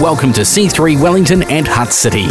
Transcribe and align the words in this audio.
Welcome 0.00 0.32
to 0.32 0.40
C3 0.40 0.98
Wellington 0.98 1.42
and 1.50 1.68
Hutt 1.68 1.92
City. 1.92 2.26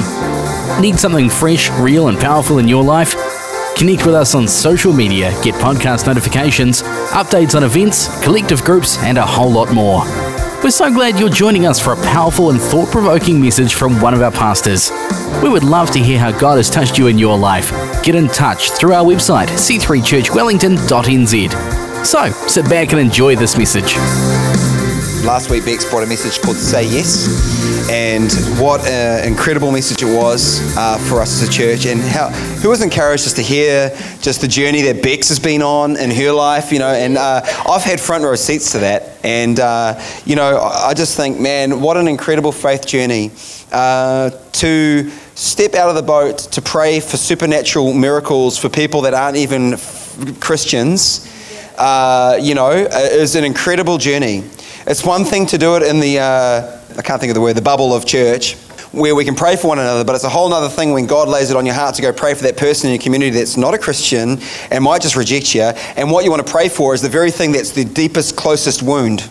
Need 0.81 0.99
something 0.99 1.29
fresh, 1.29 1.69
real, 1.73 2.07
and 2.07 2.17
powerful 2.17 2.57
in 2.57 2.67
your 2.67 2.83
life? 2.83 3.13
Connect 3.77 4.07
with 4.07 4.15
us 4.15 4.33
on 4.33 4.47
social 4.47 4.91
media, 4.91 5.39
get 5.43 5.53
podcast 5.53 6.07
notifications, 6.07 6.81
updates 7.11 7.53
on 7.53 7.63
events, 7.63 8.07
collective 8.23 8.63
groups, 8.63 8.97
and 9.03 9.19
a 9.19 9.25
whole 9.25 9.51
lot 9.51 9.71
more. 9.71 10.01
We're 10.63 10.71
so 10.71 10.91
glad 10.91 11.19
you're 11.19 11.29
joining 11.29 11.67
us 11.67 11.79
for 11.79 11.93
a 11.93 11.97
powerful 11.97 12.49
and 12.49 12.59
thought 12.59 12.89
provoking 12.89 13.39
message 13.39 13.75
from 13.75 14.01
one 14.01 14.15
of 14.15 14.23
our 14.23 14.31
pastors. 14.31 14.89
We 15.43 15.49
would 15.49 15.63
love 15.63 15.91
to 15.91 15.99
hear 15.99 16.17
how 16.17 16.31
God 16.31 16.57
has 16.57 16.71
touched 16.71 16.97
you 16.97 17.05
in 17.05 17.19
your 17.19 17.37
life. 17.37 17.69
Get 18.03 18.15
in 18.15 18.29
touch 18.29 18.71
through 18.71 18.93
our 18.93 19.05
website, 19.05 19.49
c3churchwellington.nz. 19.49 22.03
So, 22.03 22.31
sit 22.47 22.65
back 22.65 22.93
and 22.93 22.99
enjoy 22.99 23.35
this 23.35 23.59
message. 23.59 23.95
Last 25.25 25.51
week, 25.51 25.65
Bex 25.65 25.87
brought 25.87 26.03
a 26.03 26.07
message 26.07 26.41
called 26.41 26.55
Say 26.55 26.83
Yes, 26.85 27.89
and 27.89 28.31
what 28.59 28.81
an 28.87 29.27
incredible 29.27 29.69
message 29.71 30.01
it 30.01 30.15
was 30.15 30.75
uh, 30.77 30.97
for 30.97 31.19
us 31.21 31.41
as 31.41 31.49
a 31.49 31.51
church. 31.51 31.85
And 31.85 31.99
how 31.99 32.29
who 32.29 32.69
was 32.69 32.81
encouraged 32.81 33.23
just 33.23 33.35
to 33.35 33.41
hear 33.41 33.89
just 34.21 34.39
the 34.39 34.47
journey 34.47 34.81
that 34.83 35.03
Bex 35.03 35.27
has 35.27 35.37
been 35.37 35.61
on 35.61 35.97
in 35.97 36.09
her 36.09 36.31
life, 36.31 36.71
you 36.71 36.79
know? 36.79 36.93
And 36.93 37.17
uh, 37.17 37.41
I've 37.67 37.83
had 37.83 37.99
front 37.99 38.23
row 38.23 38.35
seats 38.35 38.71
to 38.71 38.79
that, 38.79 39.17
and 39.23 39.59
uh, 39.59 40.01
you 40.25 40.35
know, 40.35 40.57
I 40.57 40.93
just 40.93 41.17
think, 41.17 41.39
man, 41.39 41.81
what 41.81 41.97
an 41.97 42.07
incredible 42.07 42.53
faith 42.53 42.87
journey 42.87 43.31
uh, 43.73 44.29
to 44.29 45.09
step 45.35 45.73
out 45.73 45.89
of 45.89 45.95
the 45.95 46.01
boat 46.01 46.39
to 46.53 46.61
pray 46.61 47.01
for 47.01 47.17
supernatural 47.17 47.93
miracles 47.93 48.57
for 48.57 48.69
people 48.69 49.01
that 49.01 49.13
aren't 49.13 49.37
even 49.37 49.77
Christians. 50.39 51.35
Uh, 51.77 52.37
you 52.41 52.55
know, 52.55 52.71
is 52.71 53.35
an 53.35 53.43
incredible 53.43 53.97
journey. 53.97 54.43
It's 54.89 55.05
one 55.05 55.23
thing 55.23 55.45
to 55.45 55.59
do 55.59 55.75
it 55.75 55.83
in 55.83 55.99
the, 55.99 56.17
uh, 56.17 56.79
I 56.97 57.03
can't 57.03 57.21
think 57.21 57.29
of 57.29 57.35
the 57.35 57.41
word, 57.41 57.55
the 57.55 57.61
bubble 57.61 57.93
of 57.93 58.07
church, 58.07 58.55
where 58.91 59.13
we 59.13 59.23
can 59.23 59.35
pray 59.35 59.55
for 59.55 59.67
one 59.67 59.77
another, 59.77 60.03
but 60.03 60.15
it's 60.15 60.23
a 60.23 60.29
whole 60.29 60.51
other 60.51 60.67
thing 60.67 60.93
when 60.93 61.05
God 61.05 61.27
lays 61.27 61.51
it 61.51 61.55
on 61.55 61.63
your 61.63 61.75
heart 61.75 61.93
to 61.93 62.01
go 62.01 62.11
pray 62.11 62.33
for 62.33 62.41
that 62.45 62.57
person 62.57 62.89
in 62.89 62.95
your 62.95 63.03
community 63.03 63.29
that's 63.29 63.55
not 63.55 63.75
a 63.75 63.77
Christian 63.77 64.39
and 64.71 64.83
might 64.83 65.03
just 65.03 65.15
reject 65.15 65.53
you. 65.53 65.61
And 65.61 66.09
what 66.09 66.25
you 66.25 66.31
want 66.31 66.43
to 66.43 66.51
pray 66.51 66.69
for 66.69 66.95
is 66.95 67.03
the 67.03 67.09
very 67.09 67.29
thing 67.29 67.51
that's 67.51 67.69
the 67.69 67.85
deepest, 67.85 68.35
closest 68.35 68.81
wound 68.81 69.29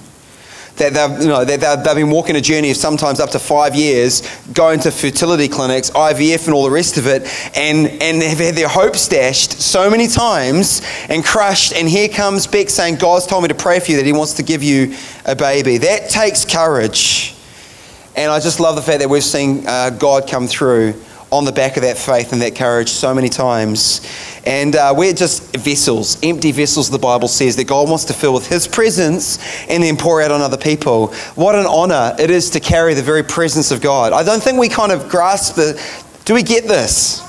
that 0.79 0.95
they've, 0.95 1.23
you 1.23 1.29
know, 1.29 1.45
they've, 1.45 1.61
they've 1.61 1.95
been 1.95 2.11
walking 2.11 2.37
a 2.37 2.41
journey 2.41 2.71
of 2.71 2.77
sometimes 2.77 3.21
up 3.21 3.31
to 3.31 3.39
five 3.39 3.75
years, 3.75 4.23
going 4.53 4.81
to 4.81 4.91
fertility 4.91 5.49
clinics, 5.49 5.91
IVF, 5.91 6.47
and 6.47 6.55
all 6.55 6.65
the 6.65 6.71
rest 6.71 6.97
of 6.97 7.07
it, 7.07 7.23
and, 7.57 7.87
and 8.03 8.23
have 8.23 8.39
had 8.39 8.55
their 8.55 8.69
hopes 8.69 9.09
dashed 9.09 9.53
so 9.53 9.91
many 9.91 10.09
times 10.09 10.83
and 11.09 11.25
crushed. 11.25 11.73
And 11.75 11.89
here 11.89 12.09
comes 12.09 12.47
Bex 12.47 12.75
saying, 12.75 12.97
God's 12.97 13.27
told 13.27 13.43
me 13.43 13.49
to 13.49 13.55
pray 13.55 13.81
for 13.81 13.91
you 13.91 13.97
that 13.99 14.07
He 14.07 14.13
wants 14.13 14.35
to 14.35 14.43
give 14.43 14.63
you 14.63 14.95
a 15.25 15.37
baby. 15.37 15.79
That 15.79 16.11
takes 16.11 16.45
courage. 16.45 17.35
And 18.17 18.33
I 18.33 18.41
just 18.41 18.59
love 18.59 18.75
the 18.75 18.83
fact 18.83 19.01
that 19.01 19.09
we've 19.09 19.23
seen 19.23 19.65
uh, 19.67 19.91
God 19.91 20.29
come 20.29 20.49
through 20.49 20.95
on 21.31 21.45
the 21.45 21.53
back 21.53 21.77
of 21.77 21.83
that 21.83 21.99
faith 21.99 22.33
and 22.33 22.41
that 22.43 22.57
courage 22.57 22.89
so 22.89 23.15
many 23.15 23.29
times. 23.29 24.01
And 24.49 24.77
uh, 24.77 24.95
we're 24.97 25.13
just 25.13 25.55
vessels, 25.55 26.17
empty 26.23 26.53
vessels, 26.53 26.89
the 26.89 26.99
Bible 26.99 27.29
says, 27.29 27.55
that 27.57 27.67
God 27.67 27.87
wants 27.87 28.07
to 28.07 28.15
fill 28.15 28.33
with 28.33 28.49
His 28.49 28.67
presence 28.67 29.39
and 29.69 29.83
then 29.83 29.99
pour 29.99 30.23
out 30.23 30.31
on 30.31 30.41
other 30.41 30.57
people. 30.57 31.09
What 31.35 31.55
an 31.55 31.67
honor 31.67 32.17
it 32.19 32.31
is 32.31 32.49
to 32.51 32.61
carry 32.61 32.95
the 32.95 33.03
very 33.03 33.23
presence 33.23 33.71
of 33.71 33.83
God. 33.83 34.15
I 34.15 34.25
don't 34.25 34.43
think 34.43 34.59
we 34.59 34.71
kind 34.71 34.91
of 34.91 35.11
grasp 35.11 35.57
the. 35.57 35.79
Do 36.25 36.33
we 36.33 36.43
get 36.43 36.67
this? 36.67 37.21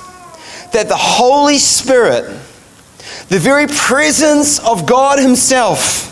That 0.72 0.88
the 0.88 0.96
Holy 0.96 1.58
Spirit, 1.58 2.24
the 3.28 3.38
very 3.38 3.66
presence 3.66 4.58
of 4.58 4.86
God 4.86 5.18
Himself, 5.18 6.06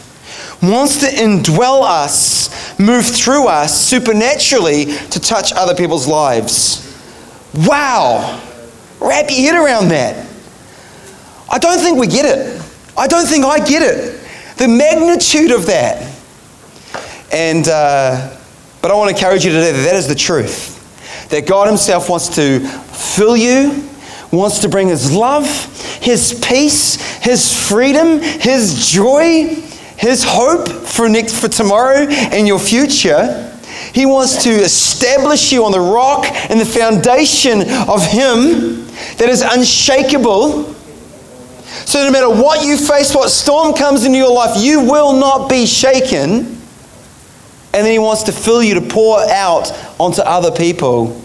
wants 0.62 1.00
to 1.00 1.06
indwell 1.06 1.84
us, 1.84 2.78
move 2.78 3.06
through 3.06 3.46
us 3.46 3.80
supernaturally 3.80 4.84
to 4.84 5.18
touch 5.18 5.54
other 5.54 5.74
people's 5.74 6.06
lives. 6.06 6.84
Wow! 7.54 8.42
Wrap 9.00 9.30
your 9.30 9.54
head 9.54 9.64
around 9.64 9.88
that. 9.88 10.27
I 11.50 11.58
don't 11.58 11.78
think 11.78 11.98
we 11.98 12.06
get 12.06 12.24
it. 12.26 12.62
I 12.96 13.06
don't 13.06 13.26
think 13.26 13.44
I 13.44 13.58
get 13.58 13.82
it. 13.82 14.20
The 14.58 14.68
magnitude 14.68 15.50
of 15.50 15.66
that. 15.66 16.14
And, 17.32 17.66
uh, 17.68 18.36
but 18.82 18.90
I 18.90 18.94
want 18.94 19.10
to 19.10 19.16
encourage 19.16 19.44
you 19.44 19.52
today 19.52 19.72
that 19.72 19.82
that 19.84 19.94
is 19.94 20.08
the 20.08 20.14
truth. 20.14 20.74
That 21.30 21.46
God 21.46 21.68
Himself 21.68 22.10
wants 22.10 22.28
to 22.36 22.60
fill 22.60 23.36
you, 23.36 23.88
wants 24.32 24.58
to 24.60 24.68
bring 24.68 24.88
His 24.88 25.14
love, 25.14 25.46
His 26.02 26.38
peace, 26.46 26.96
His 27.18 27.68
freedom, 27.68 28.20
His 28.20 28.90
joy, 28.90 29.54
His 29.96 30.24
hope 30.26 30.68
for, 30.68 31.08
next, 31.08 31.40
for 31.40 31.48
tomorrow 31.48 32.06
and 32.08 32.46
your 32.46 32.58
future. 32.58 33.44
He 33.94 34.06
wants 34.06 34.44
to 34.44 34.50
establish 34.50 35.52
you 35.52 35.64
on 35.64 35.72
the 35.72 35.80
rock 35.80 36.26
and 36.50 36.60
the 36.60 36.66
foundation 36.66 37.60
of 37.88 38.04
Him 38.04 38.86
that 39.16 39.28
is 39.28 39.42
unshakable. 39.42 40.74
So, 41.88 42.04
no 42.04 42.10
matter 42.10 42.28
what 42.28 42.66
you 42.66 42.76
face, 42.76 43.14
what 43.14 43.30
storm 43.30 43.72
comes 43.72 44.04
into 44.04 44.18
your 44.18 44.30
life, 44.30 44.62
you 44.62 44.80
will 44.80 45.14
not 45.14 45.48
be 45.48 45.64
shaken. 45.64 46.40
And 47.72 47.72
then 47.72 47.90
He 47.90 47.98
wants 47.98 48.24
to 48.24 48.32
fill 48.32 48.62
you 48.62 48.74
to 48.74 48.82
pour 48.82 49.18
out 49.30 49.72
onto 49.98 50.20
other 50.20 50.54
people 50.54 51.18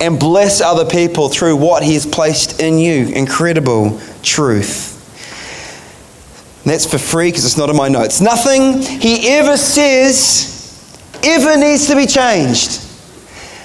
and 0.00 0.18
bless 0.18 0.60
other 0.60 0.84
people 0.84 1.28
through 1.28 1.54
what 1.54 1.84
He 1.84 1.94
has 1.94 2.06
placed 2.06 2.60
in 2.60 2.76
you. 2.76 3.06
Incredible 3.06 4.00
truth. 4.24 4.90
And 6.64 6.72
that's 6.72 6.90
for 6.90 6.98
free 6.98 7.30
because 7.30 7.44
it's 7.44 7.56
not 7.56 7.70
in 7.70 7.76
my 7.76 7.86
notes. 7.86 8.20
Nothing 8.20 8.82
He 8.82 9.28
ever 9.28 9.56
says 9.56 10.90
ever 11.22 11.56
needs 11.56 11.86
to 11.86 11.94
be 11.94 12.06
changed. 12.06 12.84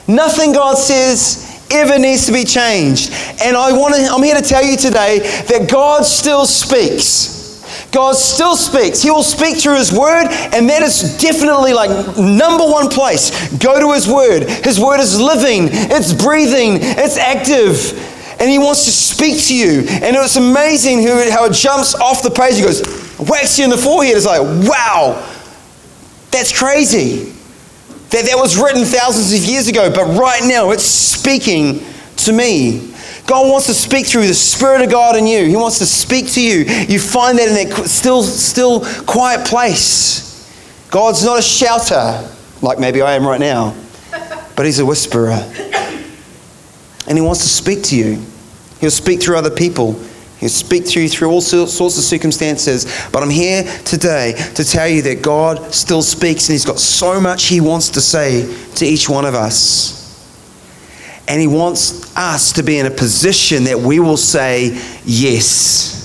Nothing 0.07 0.53
God 0.53 0.77
says 0.77 1.48
ever 1.71 1.99
needs 1.99 2.25
to 2.25 2.33
be 2.33 2.43
changed. 2.43 3.11
And 3.43 3.55
I 3.55 3.71
want 3.71 3.95
to, 3.95 4.01
I'm 4.01 4.23
here 4.23 4.35
to 4.35 4.41
tell 4.41 4.63
you 4.63 4.77
today 4.77 5.19
that 5.49 5.69
God 5.69 6.05
still 6.05 6.45
speaks. 6.45 7.37
God 7.91 8.15
still 8.15 8.55
speaks. 8.55 9.01
He 9.01 9.09
will 9.09 9.23
speak 9.23 9.57
through 9.57 9.77
His 9.77 9.91
Word, 9.91 10.27
and 10.53 10.69
that 10.69 10.83
is 10.83 11.17
definitely 11.17 11.73
like 11.73 11.89
number 12.17 12.63
one 12.65 12.89
place. 12.89 13.31
Go 13.57 13.79
to 13.79 13.93
His 13.93 14.07
Word. 14.07 14.47
His 14.47 14.79
Word 14.79 14.99
is 14.99 15.19
living, 15.19 15.69
it's 15.71 16.13
breathing, 16.13 16.77
it's 16.81 17.17
active, 17.17 17.97
and 18.39 18.49
He 18.49 18.59
wants 18.59 18.85
to 18.85 18.91
speak 18.91 19.41
to 19.47 19.55
you. 19.55 19.87
And 19.89 20.15
it's 20.15 20.35
amazing 20.35 21.03
how 21.03 21.45
it 21.45 21.53
jumps 21.53 21.95
off 21.95 22.21
the 22.21 22.29
page. 22.29 22.55
He 22.57 22.61
goes, 22.61 22.81
whacks 23.17 23.57
you 23.57 23.65
in 23.65 23.71
the 23.71 23.77
forehead. 23.77 24.15
It's 24.15 24.25
like, 24.25 24.41
wow, 24.41 25.27
that's 26.31 26.57
crazy. 26.57 27.33
That 28.11 28.25
that 28.25 28.37
was 28.37 28.57
written 28.57 28.85
thousands 28.85 29.33
of 29.33 29.47
years 29.47 29.67
ago, 29.67 29.91
but 29.93 30.17
right 30.17 30.41
now 30.43 30.71
it's 30.71 30.83
speaking 30.83 31.83
to 32.17 32.33
me. 32.33 32.93
God 33.27 33.47
wants 33.47 33.67
to 33.67 33.75
speak 33.75 34.07
through 34.07 34.25
the 34.25 34.33
Spirit 34.33 34.81
of 34.81 34.89
God 34.89 35.15
in 35.15 35.27
you. 35.27 35.45
He 35.45 35.55
wants 35.55 35.77
to 35.77 35.85
speak 35.85 36.31
to 36.31 36.41
you. 36.41 36.65
You 36.87 36.99
find 36.99 37.37
that 37.37 37.47
in 37.47 37.69
that 37.69 37.87
still, 37.87 38.23
still 38.23 38.81
quiet 39.05 39.45
place. 39.45 40.27
God's 40.89 41.23
not 41.23 41.37
a 41.37 41.41
shouter, 41.41 42.27
like 42.63 42.79
maybe 42.79 43.03
I 43.03 43.13
am 43.13 43.27
right 43.27 43.39
now, 43.39 43.75
but 44.55 44.65
He's 44.65 44.79
a 44.79 44.85
whisperer. 44.85 45.37
And 47.07 47.15
He 47.15 47.21
wants 47.21 47.41
to 47.41 47.47
speak 47.47 47.83
to 47.83 47.95
you. 47.95 48.25
He'll 48.79 48.89
speak 48.89 49.21
through 49.21 49.37
other 49.37 49.51
people. 49.51 49.93
He'll 50.39 50.49
speak 50.49 50.85
to 50.87 51.01
you 51.01 51.09
through 51.09 51.31
all 51.31 51.41
sorts 51.41 51.79
of 51.79 52.03
circumstances. 52.03 52.85
But 53.11 53.23
I'm 53.23 53.29
here 53.29 53.63
today 53.83 54.33
to 54.55 54.63
tell 54.63 54.87
you 54.87 55.01
that 55.01 55.21
God 55.21 55.73
still 55.73 56.01
speaks 56.01 56.47
and 56.47 56.53
He's 56.53 56.65
got 56.65 56.79
so 56.79 57.19
much 57.19 57.45
He 57.45 57.59
wants 57.59 57.89
to 57.89 58.01
say 58.01 58.47
to 58.75 58.85
each 58.85 59.09
one 59.09 59.25
of 59.25 59.35
us. 59.35 59.99
And 61.27 61.41
He 61.41 61.47
wants 61.47 62.15
us 62.15 62.53
to 62.53 62.63
be 62.63 62.79
in 62.79 62.85
a 62.85 62.91
position 62.91 63.65
that 63.65 63.77
we 63.77 63.99
will 63.99 64.17
say 64.17 64.81
yes 65.03 65.99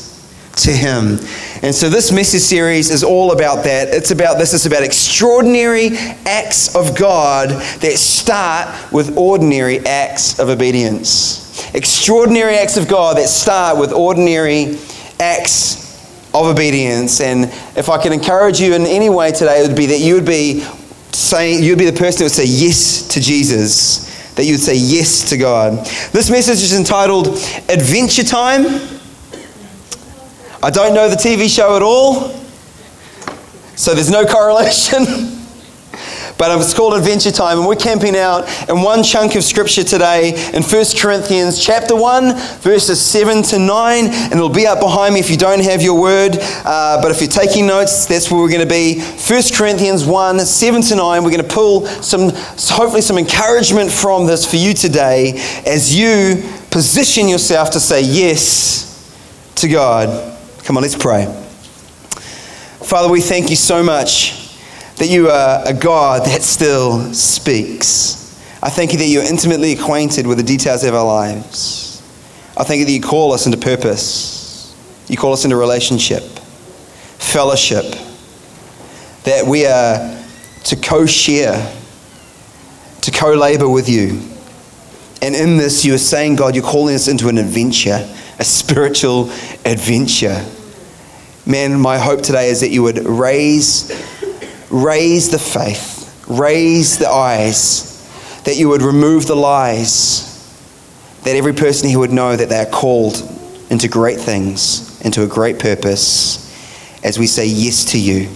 to 0.64 0.72
Him. 0.72 1.18
And 1.62 1.72
so 1.72 1.88
this 1.88 2.10
message 2.10 2.42
series 2.42 2.90
is 2.90 3.04
all 3.04 3.30
about 3.30 3.62
that. 3.64 3.88
It's 3.88 4.10
about 4.10 4.38
this, 4.38 4.52
it's 4.52 4.66
about 4.66 4.82
extraordinary 4.82 5.90
acts 6.26 6.74
of 6.74 6.98
God 6.98 7.50
that 7.50 7.98
start 7.98 8.92
with 8.92 9.16
ordinary 9.16 9.78
acts 9.87 10.40
of 10.40 10.48
obedience. 10.48 11.44
Extraordinary 11.74 12.56
acts 12.56 12.76
of 12.76 12.88
God 12.88 13.16
that 13.16 13.28
start 13.28 13.78
with 13.78 13.92
ordinary 13.92 14.78
acts 15.20 15.84
of 16.34 16.46
obedience. 16.46 17.20
And 17.20 17.44
if 17.76 17.88
I 17.88 18.02
can 18.02 18.12
encourage 18.12 18.60
you 18.60 18.74
in 18.74 18.82
any 18.82 19.08
way 19.08 19.30
today, 19.32 19.62
it 19.62 19.68
would 19.68 19.76
be 19.76 19.86
that 19.86 20.00
you 20.00 20.14
would 20.14 20.26
be 20.26 20.64
saying, 21.12 21.62
you'd 21.62 21.78
be 21.78 21.84
the 21.86 21.92
person 21.92 22.18
that 22.18 22.24
would 22.24 22.32
say 22.32 22.44
yes 22.44 23.08
to 23.08 23.20
Jesus, 23.20 24.34
that 24.34 24.44
you 24.44 24.54
would 24.54 24.60
say 24.60 24.74
yes 24.74 25.28
to 25.30 25.36
God. 25.36 25.86
This 26.12 26.30
message 26.30 26.62
is 26.62 26.76
entitled 26.76 27.28
Adventure 27.68 28.24
Time. 28.24 28.66
I 30.62 30.70
don't 30.70 30.94
know 30.94 31.08
the 31.08 31.16
TV 31.16 31.54
show 31.54 31.76
at 31.76 31.82
all, 31.82 32.30
so 33.76 33.94
there's 33.94 34.10
no 34.10 34.24
correlation. 34.24 35.04
But 36.36 36.60
it's 36.60 36.75
called 36.75 36.94
Adventure 36.94 37.31
Time, 37.31 37.58
and 37.58 37.66
we're 37.66 37.76
camping 37.76 38.16
out 38.16 38.48
in 38.69 38.82
one 38.82 39.04
chunk 39.04 39.36
of 39.36 39.44
scripture 39.44 39.84
today 39.84 40.31
in 40.52 40.64
1 40.64 40.84
Corinthians 40.98 41.64
chapter 41.64 41.94
1, 41.94 42.34
verses 42.58 43.00
7 43.00 43.42
to 43.44 43.58
9. 43.60 44.04
And 44.06 44.32
it'll 44.32 44.48
be 44.48 44.66
up 44.66 44.81
behind 44.81 45.14
me 45.14 45.20
if 45.20 45.31
you 45.31 45.36
don't 45.36 45.62
have 45.62 45.81
your 45.81 46.00
word. 46.00 46.36
Uh, 46.64 47.00
but 47.00 47.12
if 47.12 47.20
you're 47.20 47.31
taking 47.31 47.69
notes, 47.69 48.06
that's 48.06 48.32
where 48.32 48.40
we're 48.40 48.48
going 48.48 48.66
to 48.66 48.66
be. 48.66 49.00
1 49.00 49.42
Corinthians 49.54 50.04
1, 50.04 50.40
7 50.40 50.82
to 50.82 50.96
9. 50.96 51.22
We're 51.22 51.31
going 51.31 51.42
to 51.42 51.54
pull 51.54 51.86
some, 51.86 52.31
hopefully, 52.31 53.00
some 53.00 53.16
encouragement 53.16 53.92
from 53.92 54.26
this 54.26 54.44
for 54.48 54.56
you 54.56 54.75
today 54.75 55.34
as 55.64 55.96
you 55.96 56.42
position 56.70 57.28
yourself 57.28 57.70
to 57.70 57.80
say 57.80 58.02
yes 58.02 59.52
to 59.54 59.69
God. 59.69 60.37
Come 60.64 60.76
on, 60.76 60.82
let's 60.82 60.96
pray. 60.96 61.26
Father, 62.82 63.08
we 63.08 63.20
thank 63.20 63.50
you 63.50 63.56
so 63.56 63.84
much 63.84 64.44
that 64.96 65.08
you 65.08 65.29
are 65.29 65.62
a 65.67 65.75
God 65.75 66.26
that 66.26 66.43
still 66.43 67.12
speaks. 67.12 68.20
I 68.62 68.70
thank 68.70 68.93
you 68.93 68.99
that 68.99 69.06
you're 69.06 69.25
intimately 69.25 69.73
acquainted 69.73 70.26
with 70.26 70.38
the 70.38 70.44
details 70.44 70.85
of 70.85 70.94
our 70.94 71.05
lives. 71.05 72.00
I 72.56 72.64
thank 72.64 72.79
you 72.79 72.85
that 72.87 72.93
you 72.93 73.00
call 73.00 73.32
us 73.32 73.46
into 73.46 73.58
purpose. 73.58 74.75
You 75.08 75.17
call 75.17 75.32
us 75.32 75.44
into 75.44 75.56
relationship, 75.56 76.23
fellowship, 76.23 77.85
that 79.25 79.44
we 79.46 79.67
are 79.67 80.25
to 80.64 80.76
co 80.76 81.05
share, 81.05 81.75
to 83.02 83.11
co 83.11 83.35
labor 83.35 83.69
with 83.69 83.88
you. 83.88 84.20
And 85.20 85.35
in 85.35 85.56
this, 85.56 85.85
you 85.85 85.94
are 85.94 85.99
saying, 85.99 86.37
God, 86.37 86.55
you're 86.55 86.64
calling 86.64 86.94
us 86.94 87.08
into 87.08 87.29
an 87.29 87.38
adventure, 87.38 88.08
a 88.38 88.44
spiritual 88.44 89.31
adventure. 89.64 90.44
Man, 91.47 91.79
my 91.79 91.99
hope 91.99 92.23
today 92.23 92.49
is 92.49 92.61
that 92.61 92.70
you 92.70 92.82
would 92.82 93.05
raise 93.05 93.90
raise 94.75 95.31
the 95.31 95.38
faith, 95.38 96.26
raise 96.29 96.99
the 96.99 97.09
eyes, 97.09 97.93
that 98.44 98.56
you 98.56 98.69
would 98.69 98.82
remove 98.82 99.26
the 99.26 99.37
lies, 99.37 100.31
that 101.23 101.37
every 101.37 101.55
person 101.55 101.88
here 101.88 101.99
would 101.99 102.12
know 102.12 102.35
that 102.35 102.49
they 102.49 102.59
are 102.59 102.67
called 102.67 103.23
into 103.71 103.88
great 103.88 104.19
things, 104.19 105.00
into 105.03 105.23
a 105.23 105.26
great 105.26 105.59
purpose, 105.59 106.41
as 107.05 107.19
we 107.19 107.26
say 107.26 107.47
yes 107.47 107.93
to 107.93 108.00
you. 108.00 108.29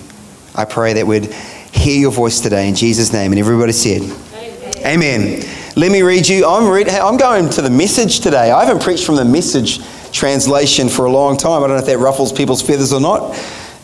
I 0.55 0.65
pray 0.65 0.95
that 0.95 1.07
we'd 1.07 1.27
hear 1.73 2.01
your 2.01 2.13
voice 2.13 2.41
today 2.41 2.69
in 2.69 2.75
Jesus' 2.75 3.13
name. 3.13 3.33
And 3.33 3.39
everybody 3.39 3.73
said, 3.73 4.03
Amen. 4.35 4.87
Amen. 4.87 5.55
Let 5.77 5.93
me 5.93 6.03
read 6.03 6.27
you. 6.27 6.47
I'm, 6.47 6.69
read, 6.69 6.89
I'm 6.89 7.17
going 7.17 7.51
to 7.51 7.63
the 7.63 7.71
message 7.71 8.21
today. 8.21 8.51
I 8.51 8.65
haven't 8.65 8.83
preached 8.83 9.05
from 9.05 9.17
the 9.17 9.25
message 9.25 9.81
translation 10.13 10.89
for 10.89 11.05
a 11.05 11.11
long 11.11 11.37
time. 11.37 11.63
I 11.63 11.67
don't 11.67 11.77
know 11.77 11.83
if 11.83 11.87
that 11.87 11.99
ruffles 11.99 12.33
people's 12.33 12.63
feathers 12.63 12.93
or 12.93 13.01
not. 13.01 13.37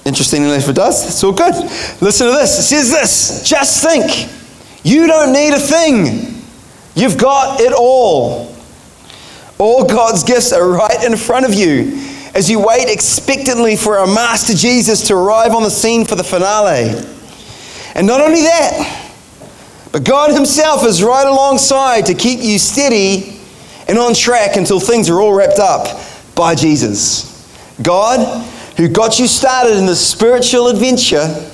Interestingly, 0.05 0.57
if 0.57 0.69
it 0.69 0.77
does, 0.77 1.07
it's 1.07 1.25
all 1.25 1.33
good. 1.33 1.55
Listen 2.01 2.27
to 2.27 2.33
this. 2.33 2.59
It 2.59 2.63
says 2.63 2.91
this 2.91 3.49
just 3.49 3.83
think. 3.83 4.31
You 4.85 5.07
don't 5.07 5.33
need 5.33 5.55
a 5.55 5.59
thing, 5.59 6.45
you've 6.95 7.17
got 7.17 7.61
it 7.61 7.73
all. 7.73 8.55
All 9.59 9.85
God's 9.87 10.23
gifts 10.25 10.53
are 10.53 10.69
right 10.69 11.03
in 11.05 11.17
front 11.17 11.47
of 11.47 11.55
you 11.55 11.99
as 12.35 12.51
you 12.51 12.59
wait 12.59 12.93
expectantly 12.93 13.77
for 13.77 13.97
our 13.97 14.07
Master 14.07 14.53
Jesus 14.53 15.07
to 15.09 15.15
arrive 15.15 15.53
on 15.53 15.63
the 15.63 15.71
scene 15.71 16.05
for 16.05 16.17
the 16.17 16.25
finale. 16.25 16.91
And 17.95 18.07
not 18.07 18.21
only 18.21 18.43
that, 18.43 19.13
but 19.91 20.05
God 20.05 20.33
Himself 20.33 20.85
is 20.85 21.03
right 21.03 21.27
alongside 21.27 22.07
to 22.07 22.15
keep 22.15 22.41
you 22.41 22.59
steady 22.59 23.41
and 23.89 23.97
on 23.97 24.13
track 24.13 24.57
until 24.57 24.81
things 24.81 25.09
are 25.09 25.21
all 25.21 25.33
wrapped 25.33 25.61
up 25.61 25.99
by 26.35 26.55
Jesus. 26.55 27.31
God 27.81 28.19
who 28.77 28.89
got 28.89 29.19
you 29.19 29.27
started 29.27 29.77
in 29.77 29.87
this 29.87 30.05
spiritual 30.07 30.69
adventure, 30.69 31.51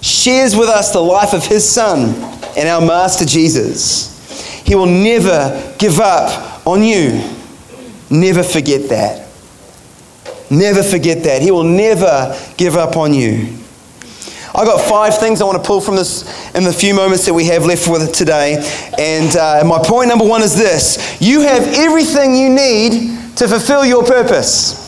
shares 0.00 0.56
with 0.56 0.68
us 0.68 0.92
the 0.92 1.00
life 1.00 1.32
of 1.32 1.44
his 1.44 1.68
Son 1.68 2.14
and 2.56 2.68
our 2.68 2.80
Master 2.80 3.24
Jesus. 3.24 4.16
He 4.64 4.74
will 4.74 4.86
never 4.86 5.74
give 5.78 6.00
up 6.00 6.66
on 6.66 6.82
you. 6.82 7.22
Never 8.10 8.42
forget 8.42 8.88
that. 8.88 9.28
Never 10.50 10.82
forget 10.82 11.24
that. 11.24 11.42
He 11.42 11.50
will 11.50 11.64
never 11.64 12.38
give 12.56 12.76
up 12.76 12.96
on 12.96 13.12
you. 13.12 13.56
I've 14.54 14.66
got 14.66 14.80
five 14.88 15.18
things 15.18 15.42
I 15.42 15.44
want 15.44 15.62
to 15.62 15.66
pull 15.66 15.82
from 15.82 15.96
this 15.96 16.22
in 16.54 16.64
the 16.64 16.72
few 16.72 16.94
moments 16.94 17.26
that 17.26 17.34
we 17.34 17.44
have 17.46 17.66
left 17.66 17.86
with 17.88 18.14
today. 18.14 18.54
And 18.98 19.36
uh, 19.36 19.62
my 19.66 19.78
point 19.84 20.08
number 20.08 20.24
one 20.24 20.40
is 20.40 20.56
this 20.56 21.20
you 21.20 21.40
have 21.42 21.62
everything 21.74 22.34
you 22.34 22.48
need 22.48 23.36
to 23.36 23.48
fulfill 23.48 23.84
your 23.84 24.04
purpose. 24.04 24.85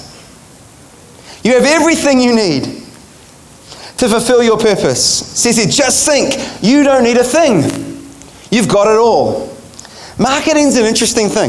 You 1.49 1.55
have 1.55 1.65
everything 1.65 2.21
you 2.21 2.37
need 2.37 2.65
to 2.65 4.06
fulfill 4.06 4.43
your 4.43 4.59
purpose. 4.59 5.03
says 5.03 5.56
here, 5.56 5.67
just 5.67 6.05
think, 6.05 6.35
you 6.62 6.83
don't 6.83 7.03
need 7.03 7.17
a 7.17 7.25
thing. 7.25 7.62
You've 8.50 8.69
got 8.69 8.87
it 8.87 8.99
all. 8.99 9.56
Marketing's 10.19 10.77
an 10.77 10.85
interesting 10.85 11.31
thing. 11.31 11.49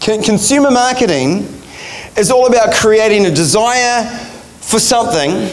Consumer 0.00 0.70
marketing 0.70 1.46
is 2.16 2.30
all 2.30 2.46
about 2.46 2.72
creating 2.72 3.26
a 3.26 3.30
desire 3.30 4.06
for 4.62 4.78
something, 4.78 5.50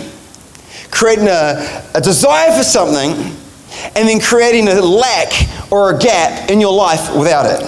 creating 0.90 1.28
a, 1.28 1.84
a 1.96 2.00
desire 2.00 2.56
for 2.56 2.64
something, 2.64 3.12
and 3.98 4.08
then 4.08 4.22
creating 4.22 4.70
a 4.70 4.82
lack 4.82 5.34
or 5.70 5.94
a 5.94 6.00
gap 6.00 6.50
in 6.50 6.62
your 6.62 6.72
life 6.74 7.14
without 7.14 7.46
it. 7.46 7.60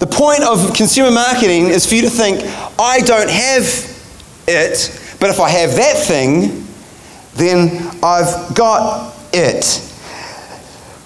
The 0.00 0.08
point 0.08 0.42
of 0.42 0.74
consumer 0.74 1.12
marketing 1.12 1.66
is 1.66 1.86
for 1.86 1.94
you 1.94 2.02
to 2.02 2.10
think, 2.10 2.40
I 2.76 2.98
don't 3.02 3.30
have 3.30 3.97
it, 4.48 5.16
but 5.20 5.30
if 5.30 5.40
I 5.40 5.48
have 5.48 5.76
that 5.76 6.04
thing, 6.06 6.66
then 7.34 7.86
I've 8.02 8.54
got 8.54 9.14
it. 9.32 9.84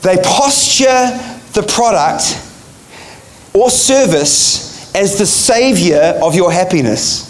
They 0.02 0.16
posture 0.16 1.10
the 1.52 1.62
product 1.68 2.40
or 3.54 3.70
service 3.70 4.94
as 4.94 5.18
the 5.18 5.26
savior 5.26 6.18
of 6.22 6.34
your 6.34 6.52
happiness. 6.52 7.28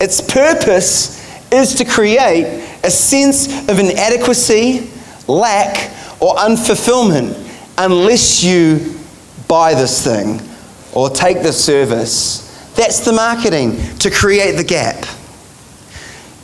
Its 0.00 0.20
purpose 0.20 1.22
is 1.52 1.74
to 1.76 1.84
create 1.84 2.44
a 2.82 2.90
sense 2.90 3.68
of 3.68 3.78
inadequacy, 3.78 4.90
lack, 5.28 5.90
or 6.20 6.34
unfulfillment 6.34 7.40
unless 7.78 8.42
you 8.42 8.98
buy 9.48 9.74
this 9.74 10.04
thing 10.04 10.40
or 10.92 11.10
take 11.10 11.42
this 11.42 11.62
service 11.64 12.43
that's 12.74 13.00
the 13.00 13.12
marketing, 13.12 13.76
to 13.98 14.10
create 14.10 14.52
the 14.52 14.64
gap. 14.64 15.06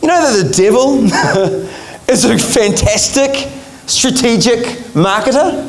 You 0.02 0.08
know 0.08 0.32
that 0.32 0.44
the 0.44 0.52
devil 0.52 1.04
is 2.08 2.24
a 2.24 2.38
fantastic 2.38 3.50
strategic 3.86 4.60
marketer? 4.94 5.66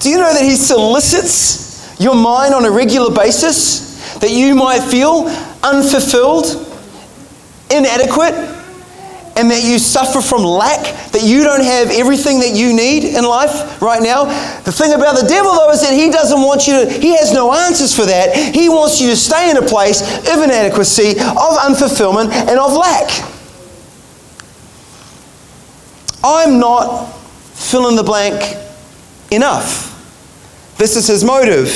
Do 0.00 0.10
you 0.10 0.18
know 0.18 0.32
that 0.32 0.42
he 0.42 0.56
solicits 0.56 2.00
your 2.00 2.14
mind 2.14 2.54
on 2.54 2.64
a 2.64 2.70
regular 2.70 3.14
basis 3.14 4.18
that 4.18 4.30
you 4.30 4.54
might 4.54 4.80
feel 4.80 5.26
unfulfilled, 5.62 6.46
inadequate, 7.70 8.59
and 9.36 9.50
that 9.50 9.62
you 9.62 9.78
suffer 9.78 10.20
from 10.20 10.42
lack, 10.42 10.82
that 11.12 11.22
you 11.22 11.44
don't 11.44 11.62
have 11.62 11.90
everything 11.90 12.40
that 12.40 12.54
you 12.54 12.74
need 12.74 13.04
in 13.04 13.24
life 13.24 13.80
right 13.80 14.02
now. 14.02 14.24
The 14.62 14.72
thing 14.72 14.92
about 14.92 15.20
the 15.20 15.26
devil, 15.26 15.52
though, 15.52 15.70
is 15.70 15.80
that 15.82 15.94
he 15.94 16.10
doesn't 16.10 16.40
want 16.40 16.66
you 16.66 16.84
to, 16.84 16.90
he 16.90 17.16
has 17.16 17.32
no 17.32 17.52
answers 17.52 17.94
for 17.94 18.04
that. 18.06 18.36
He 18.54 18.68
wants 18.68 19.00
you 19.00 19.08
to 19.10 19.16
stay 19.16 19.50
in 19.50 19.56
a 19.56 19.62
place 19.62 20.02
of 20.02 20.42
inadequacy, 20.42 21.10
of 21.20 21.56
unfulfillment, 21.62 22.32
and 22.32 22.58
of 22.58 22.72
lack. 22.72 23.08
I'm 26.22 26.58
not 26.58 27.06
fill 27.54 27.88
in 27.88 27.96
the 27.96 28.02
blank 28.02 28.56
enough. 29.30 29.88
This 30.76 30.96
is 30.96 31.06
his 31.06 31.24
motive. 31.24 31.68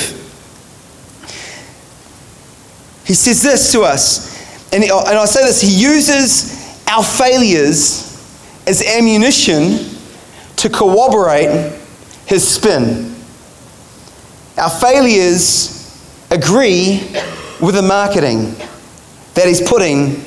He 3.05 3.13
says 3.13 3.41
this 3.41 3.71
to 3.71 3.81
us, 3.81 4.33
and, 4.73 4.83
and 4.83 4.93
I 4.93 5.25
say 5.25 5.43
this, 5.45 5.61
he 5.61 5.69
uses 5.69 6.54
our 6.87 7.03
failures 7.03 8.11
as 8.67 8.83
ammunition 8.85 9.89
to 10.57 10.69
corroborate 10.69 11.73
his 12.25 12.47
spin. 12.47 13.13
Our 14.57 14.69
failures 14.69 15.75
agree 16.31 16.99
with 17.61 17.75
the 17.75 17.81
marketing 17.81 18.55
that 19.33 19.47
he's 19.47 19.61
putting 19.67 20.23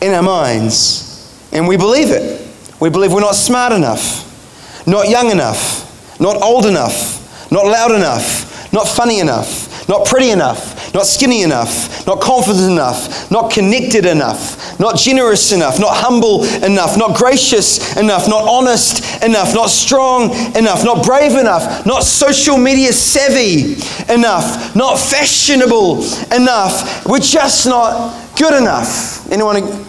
in 0.00 0.12
our 0.12 0.22
minds. 0.22 1.48
And 1.52 1.68
we 1.68 1.76
believe 1.76 2.10
it. 2.10 2.40
We 2.80 2.90
believe 2.90 3.12
we're 3.12 3.20
not 3.20 3.34
smart 3.34 3.72
enough, 3.72 4.86
not 4.86 5.08
young 5.08 5.30
enough, 5.30 6.20
not 6.20 6.42
old 6.42 6.66
enough, 6.66 7.50
not 7.50 7.66
loud 7.66 7.92
enough, 7.92 8.72
not 8.72 8.88
funny 8.88 9.20
enough, 9.20 9.88
not 9.88 10.06
pretty 10.06 10.30
enough, 10.30 10.73
not 10.94 11.06
skinny 11.06 11.42
enough, 11.42 12.06
not 12.06 12.20
confident 12.20 12.70
enough, 12.70 13.28
not 13.28 13.50
connected 13.50 14.06
enough, 14.06 14.78
not 14.78 14.96
generous 14.96 15.50
enough, 15.50 15.80
not 15.80 15.96
humble 15.96 16.44
enough, 16.64 16.96
not 16.96 17.16
gracious 17.16 17.96
enough, 17.96 18.28
not 18.28 18.48
honest 18.48 19.22
enough, 19.24 19.52
not 19.54 19.68
strong 19.68 20.30
enough, 20.56 20.84
not 20.84 21.04
brave 21.04 21.32
enough, 21.32 21.84
not 21.84 22.04
social 22.04 22.56
media 22.56 22.92
savvy 22.92 23.74
enough, 24.12 24.76
not 24.76 24.96
fashionable 24.96 26.04
enough. 26.32 27.04
We're 27.06 27.18
just 27.18 27.66
not 27.66 28.14
good 28.36 28.54
enough. 28.54 29.30
Anyone 29.32 29.84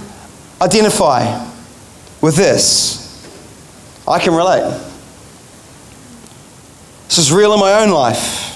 identify 0.59 1.47
with 2.19 2.35
this? 2.35 3.03
I 4.07 4.17
can 4.17 4.33
relate. 4.33 4.81
This 7.07 7.19
is 7.19 7.31
real 7.31 7.53
in 7.53 7.59
my 7.59 7.83
own 7.83 7.91
life. 7.91 8.54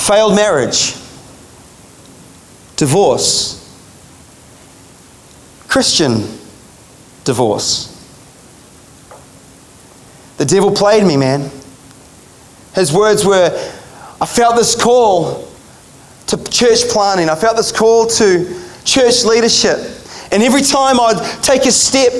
Failed 0.00 0.34
marriage, 0.34 0.94
divorce, 2.76 3.58
Christian 5.68 6.26
divorce. 7.24 7.86
The 10.38 10.46
devil 10.46 10.72
played 10.72 11.04
me, 11.04 11.18
man. 11.18 11.50
His 12.74 12.92
words 12.92 13.26
were 13.26 13.50
I 14.20 14.26
felt 14.26 14.56
this 14.56 14.74
call 14.74 15.46
to 16.28 16.42
church 16.50 16.88
planting, 16.88 17.28
I 17.28 17.34
felt 17.34 17.58
this 17.58 17.70
call 17.70 18.06
to 18.06 18.62
church 18.84 19.24
leadership. 19.24 19.78
And 20.32 20.42
every 20.42 20.62
time 20.62 20.98
I'd 20.98 21.42
take 21.42 21.66
a 21.66 21.72
step, 21.72 22.12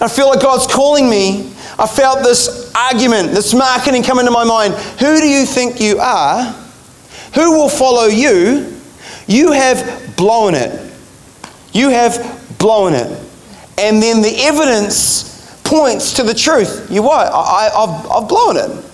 I 0.00 0.08
feel 0.08 0.28
like 0.30 0.40
God's 0.40 0.66
calling 0.66 1.10
me, 1.10 1.52
I 1.78 1.86
felt 1.86 2.24
this 2.24 2.72
argument, 2.74 3.32
this 3.32 3.52
marketing 3.52 4.02
come 4.02 4.18
into 4.18 4.30
my 4.30 4.44
mind. 4.44 4.74
Who 4.74 5.18
do 5.18 5.28
you 5.28 5.44
think 5.44 5.80
you 5.80 5.98
are? 5.98 6.63
Who 7.34 7.58
will 7.58 7.68
follow 7.68 8.06
you? 8.06 8.72
You 9.26 9.52
have 9.52 10.16
blown 10.16 10.54
it. 10.54 10.92
You 11.72 11.90
have 11.90 12.56
blown 12.58 12.94
it. 12.94 13.06
And 13.78 14.02
then 14.02 14.22
the 14.22 14.34
evidence 14.42 15.60
points 15.64 16.14
to 16.14 16.22
the 16.22 16.34
truth. 16.34 16.88
You 16.90 17.02
what? 17.02 17.30
I, 17.32 17.70
have 17.74 18.10
I've 18.10 18.28
blown 18.28 18.56
it. 18.56 18.84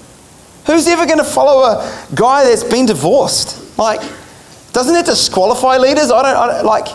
Who's 0.66 0.86
ever 0.88 1.04
going 1.04 1.18
to 1.18 1.24
follow 1.24 1.62
a 1.64 2.06
guy 2.14 2.44
that's 2.44 2.64
been 2.64 2.86
divorced? 2.86 3.78
Like, 3.78 4.00
doesn't 4.72 4.94
it 4.94 5.04
disqualify 5.06 5.78
leaders? 5.78 6.10
I 6.10 6.22
don't, 6.22 6.36
I 6.36 6.46
don't 6.46 6.64
like, 6.64 6.86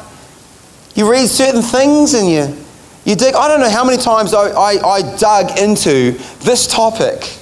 you 0.96 1.12
read 1.12 1.28
certain 1.28 1.62
things 1.62 2.14
and 2.14 2.30
you, 2.30 2.66
you 3.04 3.16
dig. 3.16 3.36
I 3.36 3.48
don't 3.48 3.60
know 3.60 3.70
how 3.70 3.84
many 3.84 4.02
times 4.02 4.34
I, 4.34 4.50
I, 4.50 4.98
I 4.98 5.18
dug 5.18 5.60
into 5.60 6.14
this 6.40 6.68
topic 6.68 7.38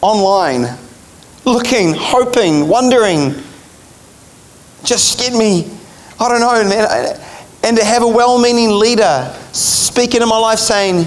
online, 0.00 0.78
looking, 1.44 1.94
hoping, 1.94 2.68
wondering. 2.68 3.34
Just 4.84 5.18
get 5.18 5.32
me, 5.32 5.70
I 6.20 6.28
don't 6.28 6.40
know, 6.40 6.68
man. 6.68 7.20
And 7.62 7.76
to 7.76 7.84
have 7.84 8.02
a 8.02 8.08
well 8.08 8.38
meaning 8.38 8.70
leader 8.78 9.34
speak 9.52 10.14
into 10.14 10.26
my 10.26 10.38
life 10.38 10.58
saying, 10.58 11.06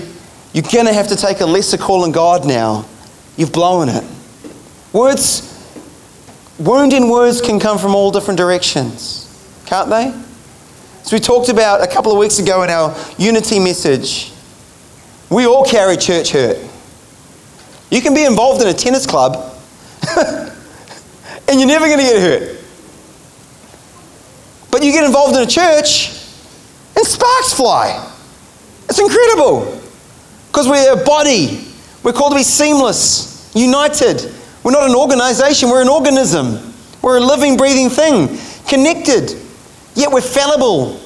You're 0.54 0.64
going 0.72 0.86
to 0.86 0.94
have 0.94 1.08
to 1.10 1.16
take 1.16 1.42
a 1.42 1.46
lesser 1.46 1.78
call 1.78 2.06
in 2.06 2.12
God 2.12 2.46
now. 2.46 2.86
You've 3.36 3.54
blown 3.54 3.90
it. 3.90 4.04
Words, 4.94 5.44
wounding 6.58 7.10
words 7.10 7.42
can 7.42 7.60
come 7.60 7.78
from 7.78 7.94
all 7.94 8.10
different 8.10 8.40
directions, 8.40 9.24
can't 9.68 9.90
they? 9.90 10.14
As 11.02 11.14
we 11.14 11.20
talked 11.20 11.50
about 11.50 11.82
a 11.84 11.88
couple 11.88 12.12
of 12.12 12.18
weeks 12.18 12.40
ago 12.40 12.64
in 12.64 12.70
our 12.70 12.98
unity 13.18 13.60
message, 13.60 14.32
we 15.30 15.46
all 15.46 15.64
carry 15.64 15.98
church 15.98 16.32
hurt. 16.32 16.58
You 17.92 18.02
can 18.02 18.14
be 18.16 18.26
involved 18.26 18.62
in 18.62 18.68
a 18.68 18.74
tennis 18.74 19.06
club 19.06 19.57
and 21.48 21.60
you're 21.60 21.68
never 21.68 21.88
going 21.88 22.00
to 22.00 22.04
get 22.04 22.22
hurt. 22.22 22.58
But 24.72 24.84
you 24.84 24.92
get 24.92 25.06
involved 25.06 25.36
in 25.36 25.44
a 25.44 25.48
church 25.48 26.10
and 26.96 27.06
sparks 27.06 27.54
fly. 27.54 28.14
It's 28.90 29.00
incredible 29.00 29.82
because 30.48 30.68
we're 30.68 30.94
a 30.94 31.04
body. 31.04 31.66
We're 32.04 32.14
called 32.14 32.32
to 32.34 32.38
be 32.38 32.44
seamless, 32.44 33.52
united. 33.56 34.32
We're 34.64 34.72
not 34.72 34.90
an 34.90 34.96
organization, 34.96 35.70
we're 35.70 35.82
an 35.82 35.90
organism. 35.90 36.74
We're 37.02 37.18
a 37.18 37.22
living, 37.22 37.58
breathing 37.58 37.90
thing, 37.90 38.38
connected, 38.68 39.36
yet 39.96 40.12
we're 40.12 40.22
fallible 40.22 41.00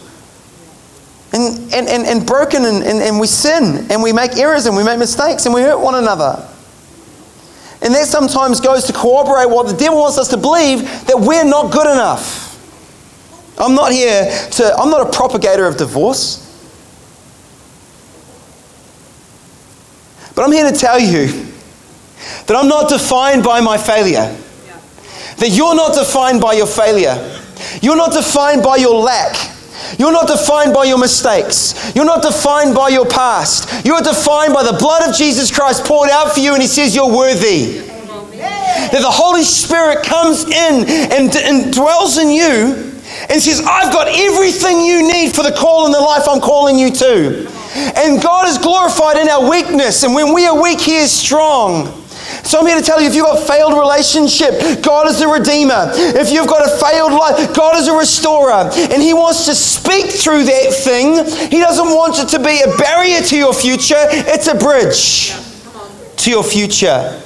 and, 1.34 1.74
and, 1.74 1.88
and, 1.88 2.06
and 2.06 2.26
broken, 2.26 2.66
and, 2.66 2.84
and, 2.84 3.02
and 3.02 3.20
we 3.20 3.28
sin, 3.28 3.88
and 3.90 4.02
we 4.02 4.12
make 4.12 4.36
errors, 4.38 4.66
and 4.66 4.76
we 4.76 4.84
make 4.84 5.00
mistakes, 5.00 5.46
and 5.46 5.56
we 5.56 5.62
hurt 5.62 5.80
one 5.80 5.96
another. 5.96 6.48
And 7.82 7.94
that 7.96 8.06
sometimes 8.06 8.60
goes 8.60 8.86
to 8.86 8.94
corroborate 8.94 9.50
what 9.50 9.68
the 9.68 9.76
devil 9.76 10.00
wants 10.00 10.18
us 10.18 10.28
to 10.30 10.38
believe 10.38 10.82
that 11.08 11.20
we're 11.20 11.44
not 11.44 11.72
good 11.72 11.88
enough. 11.92 12.50
I'm 13.60 13.76
not 13.76 13.92
here 13.92 14.32
to, 14.52 14.76
I'm 14.76 14.90
not 14.90 15.08
a 15.08 15.12
propagator 15.12 15.68
of 15.68 15.78
divorce. 15.78 16.48
But 20.36 20.44
I'm 20.44 20.52
here 20.52 20.72
to 20.72 20.78
tell 20.78 21.00
you 21.00 21.28
that 22.48 22.56
I'm 22.56 22.68
not 22.68 22.90
defined 22.90 23.44
by 23.44 23.62
my 23.62 23.78
failure. 23.78 24.36
That 25.38 25.50
you're 25.50 25.76
not 25.76 25.96
defined 25.96 26.40
by 26.40 26.54
your 26.54 26.68
failure. 26.68 27.40
You're 27.82 27.96
not 27.96 28.14
defined 28.14 28.64
by 28.64 28.78
your 28.78 28.96
lack. 29.02 29.36
You're 29.98 30.12
not 30.12 30.28
defined 30.28 30.74
by 30.74 30.86
your 30.86 30.98
mistakes. 30.98 31.94
You're 31.96 32.06
not 32.06 32.22
defined 32.22 32.76
by 32.76 32.90
your 32.90 33.06
past. 33.06 33.86
You're 33.86 34.02
defined 34.02 34.54
by 34.54 34.64
the 34.64 34.78
blood 34.78 35.10
of 35.10 35.16
Jesus 35.16 35.52
Christ 35.54 35.86
poured 35.86 36.10
out 36.10 36.34
for 36.34 36.40
you, 36.40 36.54
and 36.54 36.62
He 36.62 36.68
says 36.68 36.96
you're 36.96 37.14
worthy. 37.14 37.88
That 38.38 39.02
the 39.02 39.12
Holy 39.12 39.44
Spirit 39.44 40.04
comes 40.04 40.44
in 40.46 40.86
and, 41.12 41.36
and 41.36 41.74
dwells 41.74 42.18
in 42.18 42.30
you 42.30 42.92
and 43.30 43.42
says, 43.42 43.62
I've 43.66 43.94
got 43.94 44.08
everything 44.08 44.82
you 44.82 45.08
need 45.08 45.36
for 45.36 45.44
the 45.44 45.52
call 45.52 45.86
in 45.86 45.92
the 45.92 46.00
life 46.00 46.24
I'm 46.28 46.42
calling 46.42 46.78
you 46.80 46.92
to. 46.92 47.48
And 47.96 48.22
God 48.22 48.50
is 48.50 48.58
glorified 48.58 49.18
in 49.18 49.30
our 49.30 49.50
weakness. 49.50 50.04
And 50.04 50.14
when 50.14 50.34
we 50.34 50.46
are 50.46 50.62
weak, 50.62 50.82
He 50.82 50.98
is 50.98 51.12
strong. 51.12 52.01
So 52.44 52.60
I'm 52.60 52.66
here 52.66 52.80
to 52.80 52.84
tell 52.84 53.00
you 53.00 53.08
if 53.08 53.16
you've 53.16 53.26
got 53.26 53.42
a 53.42 53.46
failed 53.46 53.74
relationship, 53.78 54.84
God 54.84 55.08
is 55.08 55.20
the 55.20 55.28
redeemer. 55.28 55.92
If 55.94 56.32
you've 56.32 56.48
got 56.48 56.66
a 56.66 56.78
failed 56.84 57.14
life, 57.14 57.56
God 57.56 57.78
is 57.78 57.88
a 57.88 57.96
restorer. 57.96 58.70
And 58.92 59.02
He 59.02 59.14
wants 59.14 59.46
to 59.46 59.56
speak 59.56 60.08
through 60.08 60.44
that 60.46 60.74
thing. 60.74 61.26
He 61.50 61.60
doesn't 61.60 61.86
want 61.86 62.20
it 62.20 62.30
to 62.30 62.40
be 62.40 62.62
a 62.62 62.78
barrier 62.78 63.22
to 63.22 63.38
your 63.38 63.54
future, 63.54 63.96
it's 64.00 64.48
a 64.48 64.56
bridge 64.56 65.34
to 66.18 66.30
your 66.30 66.44
future. 66.44 67.22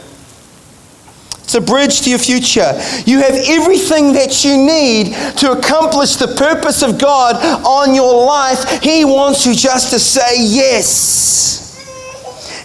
It's 1.46 1.54
a 1.54 1.62
bridge 1.62 2.02
to 2.02 2.10
your 2.10 2.18
future. 2.18 2.74
You 3.06 3.20
have 3.20 3.36
everything 3.36 4.14
that 4.14 4.44
you 4.44 4.58
need 4.58 5.14
to 5.38 5.52
accomplish 5.52 6.16
the 6.16 6.28
purpose 6.28 6.82
of 6.82 7.00
God 7.00 7.36
on 7.64 7.94
your 7.94 8.26
life. 8.26 8.82
He 8.82 9.06
wants 9.06 9.46
you 9.46 9.54
just 9.54 9.92
to 9.92 10.00
say 10.00 10.44
yes. 10.44 11.56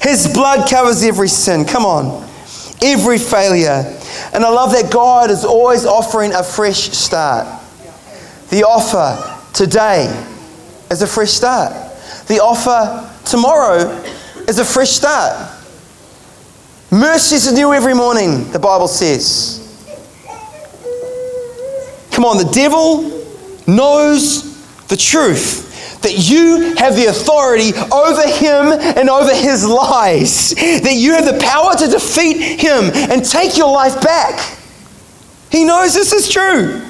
His 0.01 0.33
blood 0.33 0.69
covers 0.69 1.03
every 1.03 1.29
sin. 1.29 1.67
Come 1.67 1.85
on. 1.85 2.30
Every 2.83 3.19
failure. 3.19 3.85
And 4.33 4.45
I 4.45 4.49
love 4.49 4.73
that 4.73 4.91
God 4.91 5.31
is 5.31 5.45
always 5.45 5.85
offering 5.85 6.33
a 6.33 6.43
fresh 6.43 6.91
start. 6.91 7.47
The 8.51 8.65
offer 8.65 9.39
today 9.53 10.07
is 10.91 11.03
a 11.03 11.07
fresh 11.07 11.31
start. 11.31 11.73
The 12.27 12.41
offer 12.41 13.09
tomorrow 13.25 13.91
is 14.49 14.59
a 14.59 14.65
fresh 14.65 14.91
start. 14.91 15.57
Mercies 16.91 17.47
are 17.47 17.55
new 17.55 17.73
every 17.73 17.95
morning, 17.95 18.51
the 18.51 18.59
Bible 18.59 18.89
says. 18.89 19.59
Come 22.11 22.25
on, 22.25 22.37
the 22.37 22.51
devil 22.53 23.03
knows 23.67 24.87
the 24.89 24.97
truth 24.97 25.70
that 26.03 26.15
you 26.17 26.75
have 26.77 26.97
the 26.97 27.07
authority 27.07 27.73
over 27.93 28.27
him 28.27 28.97
and 28.97 29.11
over 29.11 29.35
his 29.35 29.67
lies, 29.67 30.51
that 30.55 30.95
you 30.97 31.13
have 31.13 31.27
the 31.27 31.39
power 31.45 31.75
to 31.75 31.87
defeat 31.87 32.61
him 32.61 32.91
and 33.11 33.25
take 33.25 33.57
your 33.57 33.73
life 33.73 34.01
back. 34.03 34.59
He 35.51 35.65
knows 35.65 35.95
this 35.95 36.13
is 36.13 36.29
true. 36.29 36.83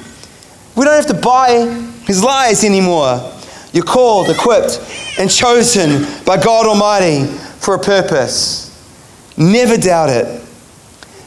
We 0.75 0.85
don't 0.85 0.95
have 0.95 1.07
to 1.07 1.21
buy 1.21 1.65
his 2.05 2.23
lies 2.23 2.63
anymore. 2.63 3.33
You're 3.73 3.83
called, 3.83 4.29
equipped, 4.29 4.79
and 5.19 5.29
chosen 5.29 6.05
by 6.25 6.41
God 6.41 6.65
Almighty 6.65 7.25
for 7.25 7.75
a 7.75 7.79
purpose. 7.79 8.67
Never 9.37 9.77
doubt 9.77 10.09
it. 10.09 10.41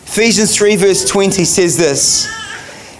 Ephesians 0.07 0.55
3, 0.57 0.76
verse 0.76 1.09
20 1.09 1.45
says 1.45 1.76
this 1.76 2.43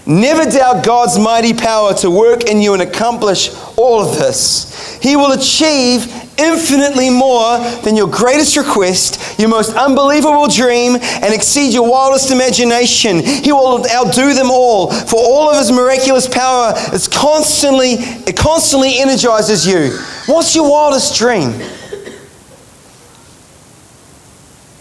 Never 0.07 0.49
doubt 0.49 0.85
God's 0.85 1.17
mighty 1.17 1.53
power 1.53 1.93
to 1.95 2.11
work 2.11 2.43
in 2.43 2.61
you 2.61 2.73
and 2.73 2.81
accomplish 2.81 3.49
all 3.75 4.01
of 4.01 4.19
this. 4.19 4.99
He 5.01 5.15
will 5.15 5.31
achieve 5.31 6.05
infinitely 6.37 7.09
more 7.09 7.57
than 7.83 7.95
your 7.95 8.07
greatest 8.07 8.55
request, 8.55 9.39
your 9.39 9.49
most 9.49 9.75
unbelievable 9.75 10.47
dream, 10.47 10.95
and 10.95 11.33
exceed 11.33 11.73
your 11.73 11.89
wildest 11.89 12.29
imagination. 12.29 13.19
He 13.19 13.51
will 13.51 13.83
outdo 13.89 14.33
them 14.33 14.51
all, 14.51 14.91
for 14.91 15.17
all 15.17 15.49
of 15.49 15.57
his 15.57 15.71
miraculous 15.71 16.27
power 16.27 16.73
is 16.93 17.07
constantly, 17.07 17.93
it 17.93 18.37
constantly 18.37 18.99
energizes 18.99 19.65
you. 19.65 19.97
What's 20.27 20.55
your 20.55 20.69
wildest 20.69 21.17
dream? 21.17 21.51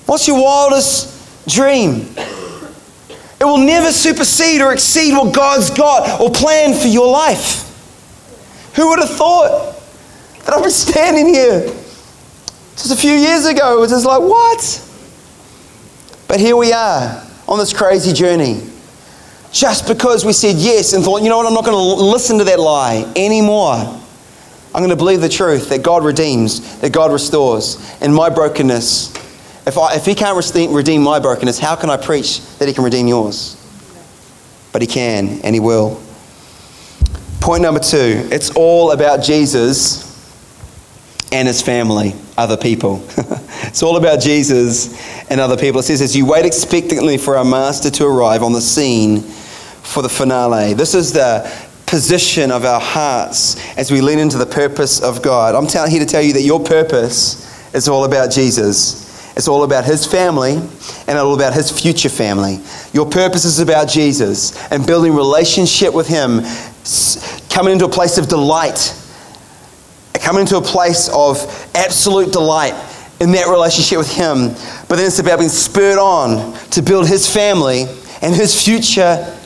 What's 0.06 0.28
your 0.28 0.42
wildest 0.42 1.48
dream? 1.48 2.14
It 3.40 3.44
will 3.44 3.58
never 3.58 3.92
supersede 3.92 4.60
or 4.60 4.72
exceed 4.72 5.12
what 5.12 5.34
God's 5.34 5.70
got 5.70 6.20
or 6.20 6.30
planned 6.30 6.76
for 6.76 6.88
your 6.88 7.10
life. 7.10 7.62
Who 8.76 8.88
would 8.88 8.98
have 9.00 9.10
thought 9.10 9.76
that 10.44 10.54
I 10.54 10.60
was 10.60 10.74
standing 10.74 11.32
here 11.32 11.62
just 12.76 12.92
a 12.92 12.96
few 12.96 13.12
years 13.12 13.46
ago? 13.46 13.76
It 13.76 13.80
was 13.80 13.90
just 13.90 14.06
like, 14.06 14.20
what? 14.20 14.90
But 16.28 16.40
here 16.40 16.56
we 16.56 16.72
are 16.72 17.24
on 17.46 17.58
this 17.58 17.72
crazy 17.72 18.12
journey. 18.12 18.62
Just 19.52 19.86
because 19.86 20.24
we 20.24 20.32
said 20.32 20.56
yes 20.56 20.94
and 20.94 21.04
thought, 21.04 21.22
you 21.22 21.28
know 21.28 21.36
what, 21.36 21.46
I'm 21.46 21.54
not 21.54 21.64
going 21.64 21.76
to 21.76 22.02
listen 22.02 22.38
to 22.38 22.44
that 22.44 22.58
lie 22.58 23.10
anymore. 23.14 23.76
I'm 23.76 24.80
going 24.80 24.90
to 24.90 24.96
believe 24.96 25.20
the 25.20 25.28
truth 25.28 25.68
that 25.68 25.84
God 25.84 26.04
redeems, 26.04 26.80
that 26.80 26.92
God 26.92 27.12
restores. 27.12 27.78
And 28.00 28.12
my 28.12 28.28
brokenness, 28.28 29.14
if, 29.66 29.78
I, 29.78 29.94
if 29.94 30.04
He 30.04 30.14
can't 30.14 30.36
redeem 30.72 31.02
my 31.02 31.18
brokenness, 31.18 31.58
how 31.58 31.76
can 31.76 31.90
I 31.90 31.96
preach 31.96 32.40
that 32.58 32.68
He 32.68 32.74
can 32.74 32.84
redeem 32.84 33.06
yours? 33.08 33.60
But 34.72 34.82
He 34.82 34.88
can, 34.88 35.40
and 35.42 35.54
He 35.54 35.60
will. 35.60 36.00
Point 37.40 37.62
number 37.62 37.80
two 37.80 38.26
it's 38.32 38.50
all 38.50 38.92
about 38.92 39.22
Jesus 39.22 40.12
and 41.32 41.48
His 41.48 41.60
family, 41.60 42.14
other 42.38 42.56
people. 42.56 43.04
it's 43.64 43.82
all 43.82 43.96
about 43.96 44.20
Jesus 44.20 44.98
and 45.30 45.40
other 45.40 45.56
people. 45.56 45.80
It 45.80 45.84
says, 45.84 46.00
as 46.00 46.16
you 46.16 46.26
wait 46.26 46.46
expectantly 46.46 47.18
for 47.18 47.36
our 47.36 47.44
Master 47.44 47.90
to 47.90 48.06
arrive 48.06 48.42
on 48.42 48.52
the 48.52 48.60
scene 48.60 49.20
for 49.20 50.02
the 50.02 50.08
finale. 50.08 50.74
This 50.74 50.94
is 50.94 51.12
the 51.12 51.50
position 51.86 52.50
of 52.50 52.64
our 52.64 52.80
hearts 52.80 53.56
as 53.76 53.90
we 53.90 54.00
lean 54.00 54.18
into 54.18 54.38
the 54.38 54.46
purpose 54.46 55.00
of 55.02 55.22
God. 55.22 55.54
I'm 55.54 55.68
here 55.88 56.00
to 56.00 56.06
tell 56.06 56.22
you 56.22 56.32
that 56.32 56.42
your 56.42 56.60
purpose 56.60 57.44
is 57.74 57.88
all 57.88 58.04
about 58.04 58.30
Jesus. 58.30 59.03
It's 59.36 59.48
all 59.48 59.64
about 59.64 59.84
his 59.84 60.06
family 60.06 60.60
and 61.08 61.18
all 61.18 61.34
about 61.34 61.54
his 61.54 61.70
future 61.70 62.08
family. 62.08 62.60
Your 62.92 63.08
purpose 63.08 63.44
is 63.44 63.58
about 63.58 63.88
Jesus 63.88 64.56
and 64.70 64.86
building 64.86 65.14
relationship 65.14 65.92
with 65.92 66.06
him, 66.06 66.42
coming 67.50 67.72
into 67.72 67.86
a 67.86 67.88
place 67.88 68.16
of 68.16 68.28
delight, 68.28 68.96
coming 70.14 70.42
into 70.42 70.56
a 70.56 70.62
place 70.62 71.08
of 71.12 71.38
absolute 71.74 72.32
delight 72.32 72.74
in 73.20 73.32
that 73.32 73.48
relationship 73.48 73.98
with 73.98 74.12
him. 74.12 74.48
But 74.88 74.96
then 74.96 75.06
it's 75.06 75.18
about 75.18 75.40
being 75.40 75.50
spurred 75.50 75.98
on 75.98 76.54
to 76.70 76.82
build 76.82 77.08
his 77.08 77.28
family 77.32 77.86
and 78.22 78.34
his 78.34 78.64
future 78.64 79.36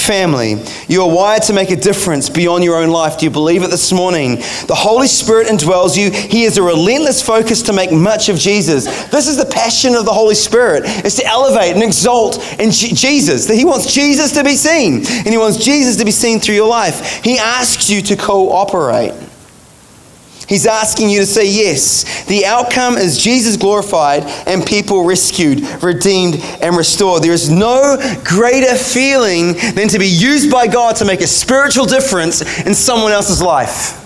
family. 0.00 0.56
You 0.88 1.02
are 1.02 1.14
wired 1.14 1.42
to 1.44 1.52
make 1.52 1.70
a 1.70 1.76
difference 1.76 2.28
beyond 2.28 2.64
your 2.64 2.76
own 2.76 2.90
life. 2.90 3.18
Do 3.18 3.24
you 3.24 3.30
believe 3.30 3.62
it 3.62 3.70
this 3.70 3.92
morning? 3.92 4.36
The 4.66 4.76
Holy 4.76 5.08
Spirit 5.08 5.48
indwells 5.48 5.96
you. 5.96 6.10
He 6.10 6.44
is 6.44 6.58
a 6.58 6.62
relentless 6.62 7.22
focus 7.22 7.62
to 7.62 7.72
make 7.72 7.92
much 7.92 8.28
of 8.28 8.36
Jesus. 8.36 8.84
This 9.10 9.26
is 9.26 9.36
the 9.36 9.46
passion 9.46 9.94
of 9.94 10.04
the 10.04 10.12
Holy 10.12 10.34
Spirit, 10.34 10.84
is 11.04 11.16
to 11.16 11.26
elevate 11.26 11.74
and 11.74 11.82
exalt 11.82 12.38
in 12.60 12.70
Jesus. 12.70 13.46
That 13.46 13.56
he 13.56 13.64
wants 13.64 13.92
Jesus 13.92 14.32
to 14.32 14.44
be 14.44 14.54
seen, 14.54 15.06
and 15.06 15.28
he 15.28 15.38
wants 15.38 15.58
Jesus 15.58 15.96
to 15.96 16.04
be 16.04 16.10
seen 16.10 16.40
through 16.40 16.54
your 16.54 16.68
life. 16.68 17.22
He 17.24 17.38
asks 17.38 17.90
you 17.90 18.02
to 18.02 18.16
cooperate. 18.16 19.25
He's 20.48 20.66
asking 20.66 21.10
you 21.10 21.20
to 21.20 21.26
say 21.26 21.48
yes. 21.48 22.24
The 22.26 22.46
outcome 22.46 22.96
is 22.96 23.18
Jesus 23.18 23.56
glorified 23.56 24.22
and 24.46 24.64
people 24.64 25.04
rescued, 25.04 25.60
redeemed, 25.82 26.36
and 26.60 26.76
restored. 26.76 27.22
There 27.22 27.32
is 27.32 27.50
no 27.50 27.96
greater 28.24 28.76
feeling 28.76 29.54
than 29.74 29.88
to 29.88 29.98
be 29.98 30.06
used 30.06 30.50
by 30.50 30.68
God 30.68 30.96
to 30.96 31.04
make 31.04 31.20
a 31.20 31.26
spiritual 31.26 31.84
difference 31.84 32.42
in 32.64 32.74
someone 32.74 33.10
else's 33.10 33.42
life. 33.42 34.02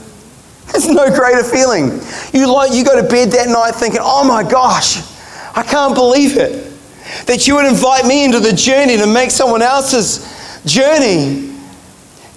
There's 0.72 0.88
no 0.88 1.14
greater 1.14 1.44
feeling. 1.44 2.00
You, 2.32 2.50
like, 2.50 2.72
you 2.72 2.84
go 2.84 3.00
to 3.00 3.06
bed 3.06 3.32
that 3.32 3.48
night 3.48 3.74
thinking, 3.74 4.00
oh 4.02 4.24
my 4.24 4.48
gosh, 4.48 4.98
I 5.54 5.62
can't 5.62 5.94
believe 5.94 6.38
it. 6.38 6.72
That 7.26 7.46
you 7.46 7.56
would 7.56 7.66
invite 7.66 8.06
me 8.06 8.24
into 8.24 8.40
the 8.40 8.52
journey 8.52 8.96
to 8.96 9.06
make 9.06 9.30
someone 9.30 9.62
else's 9.62 10.62
journey 10.64 11.49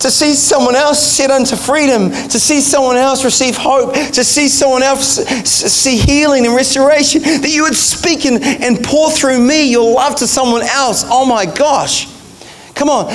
to 0.04 0.12
see 0.12 0.34
someone 0.34 0.76
else 0.76 1.02
set 1.02 1.32
unto 1.32 1.56
freedom, 1.56 2.12
to 2.12 2.38
see 2.38 2.60
someone 2.60 2.98
else 2.98 3.24
receive 3.24 3.56
hope, 3.56 3.94
to 3.94 4.24
see 4.24 4.50
someone 4.50 4.84
else 4.84 5.26
see 5.48 5.98
healing 5.98 6.46
and 6.46 6.54
restoration, 6.54 7.22
that 7.22 7.50
you 7.50 7.64
would 7.64 7.76
speak 7.76 8.26
and, 8.26 8.44
and 8.44 8.84
pour 8.84 9.10
through 9.10 9.40
me 9.40 9.72
your 9.72 9.94
love 9.94 10.16
to 10.16 10.28
someone 10.28 10.62
else. 10.62 11.06
Oh 11.08 11.26
my 11.26 11.46
gosh. 11.46 12.08
Come 12.76 12.90
on. 12.90 13.14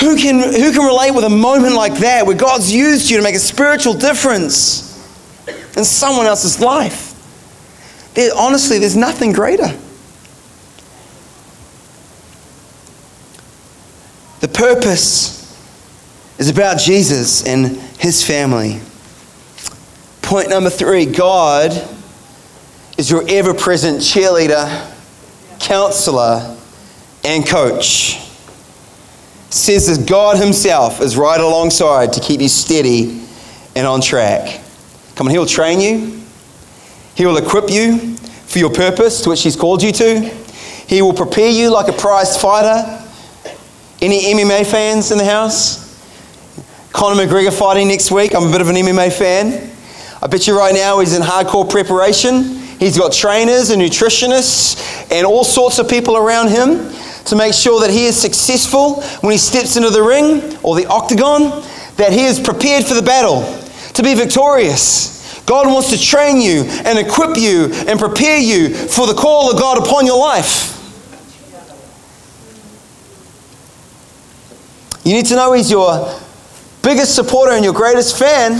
Who 0.00 0.16
can, 0.16 0.38
who 0.40 0.72
can 0.72 0.86
relate 0.86 1.10
with 1.10 1.24
a 1.24 1.30
moment 1.30 1.74
like 1.74 1.98
that 1.98 2.26
where 2.26 2.36
God's 2.36 2.72
used 2.72 3.10
you 3.10 3.18
to 3.18 3.22
make 3.22 3.34
a 3.34 3.38
spiritual 3.38 3.92
difference 3.92 4.96
in 5.76 5.84
someone 5.84 6.24
else's 6.24 6.60
life? 6.60 7.12
There, 8.14 8.30
honestly, 8.34 8.78
there's 8.78 8.96
nothing 8.96 9.32
greater. 9.32 9.68
The 14.40 14.48
purpose 14.48 15.35
is 16.38 16.48
about 16.48 16.78
Jesus 16.78 17.46
and 17.46 17.76
his 17.98 18.24
family. 18.24 18.80
Point 20.22 20.50
number 20.50 20.70
three 20.70 21.06
God 21.06 21.70
is 22.98 23.10
your 23.10 23.24
ever 23.28 23.54
present 23.54 23.98
cheerleader, 24.00 24.92
counselor, 25.60 26.56
and 27.24 27.46
coach. 27.46 28.20
Says 29.50 29.86
that 29.86 30.08
God 30.08 30.38
Himself 30.38 31.00
is 31.00 31.16
right 31.16 31.40
alongside 31.40 32.12
to 32.14 32.20
keep 32.20 32.40
you 32.40 32.48
steady 32.48 33.22
and 33.74 33.86
on 33.86 34.00
track. 34.00 34.60
Come 35.14 35.28
on, 35.28 35.30
He 35.30 35.38
will 35.38 35.46
train 35.46 35.80
you, 35.80 36.20
He 37.14 37.24
will 37.24 37.36
equip 37.36 37.70
you 37.70 38.16
for 38.16 38.58
your 38.58 38.70
purpose 38.70 39.22
to 39.22 39.30
which 39.30 39.42
He's 39.42 39.56
called 39.56 39.82
you 39.82 39.92
to. 39.92 40.20
He 40.88 41.02
will 41.02 41.14
prepare 41.14 41.50
you 41.50 41.70
like 41.70 41.88
a 41.88 41.96
prized 41.96 42.40
fighter. 42.40 43.02
Any 44.02 44.34
MMA 44.34 44.66
fans 44.66 45.10
in 45.10 45.18
the 45.18 45.24
house? 45.24 45.85
Conor 46.96 47.26
McGregor 47.26 47.52
fighting 47.52 47.88
next 47.88 48.10
week. 48.10 48.34
I'm 48.34 48.48
a 48.48 48.50
bit 48.50 48.62
of 48.62 48.70
an 48.70 48.76
MMA 48.76 49.12
fan. 49.12 49.70
I 50.22 50.28
bet 50.28 50.46
you 50.46 50.56
right 50.56 50.74
now 50.74 50.98
he's 51.00 51.14
in 51.14 51.20
hardcore 51.20 51.68
preparation. 51.68 52.56
He's 52.78 52.96
got 52.96 53.12
trainers 53.12 53.68
and 53.68 53.82
nutritionists 53.82 55.12
and 55.12 55.26
all 55.26 55.44
sorts 55.44 55.78
of 55.78 55.90
people 55.90 56.16
around 56.16 56.48
him 56.48 56.90
to 57.26 57.36
make 57.36 57.52
sure 57.52 57.82
that 57.82 57.90
he 57.90 58.06
is 58.06 58.18
successful 58.18 59.02
when 59.20 59.32
he 59.32 59.36
steps 59.36 59.76
into 59.76 59.90
the 59.90 60.02
ring 60.02 60.56
or 60.62 60.74
the 60.74 60.86
octagon, 60.86 61.62
that 61.96 62.14
he 62.14 62.24
is 62.24 62.40
prepared 62.40 62.86
for 62.86 62.94
the 62.94 63.02
battle 63.02 63.42
to 63.92 64.02
be 64.02 64.14
victorious. 64.14 65.38
God 65.44 65.66
wants 65.66 65.90
to 65.90 66.00
train 66.00 66.40
you 66.40 66.62
and 66.86 66.98
equip 66.98 67.36
you 67.36 67.74
and 67.86 67.98
prepare 67.98 68.38
you 68.38 68.74
for 68.74 69.06
the 69.06 69.12
call 69.12 69.52
of 69.52 69.58
God 69.58 69.86
upon 69.86 70.06
your 70.06 70.18
life. 70.18 70.72
You 75.04 75.12
need 75.12 75.26
to 75.26 75.36
know 75.36 75.52
He's 75.52 75.70
your 75.70 76.22
biggest 76.86 77.16
supporter 77.16 77.50
and 77.50 77.64
your 77.64 77.74
greatest 77.74 78.16
fan, 78.16 78.52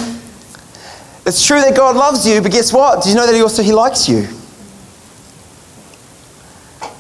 it's 1.24 1.46
true 1.46 1.60
that 1.60 1.76
God 1.76 1.94
loves 1.94 2.26
you, 2.26 2.42
but 2.42 2.50
guess 2.50 2.72
what? 2.72 3.04
Do 3.04 3.08
you 3.08 3.14
know 3.14 3.24
that 3.24 3.34
He 3.34 3.40
also 3.40 3.62
He 3.62 3.72
likes 3.72 4.08
you? 4.08 4.26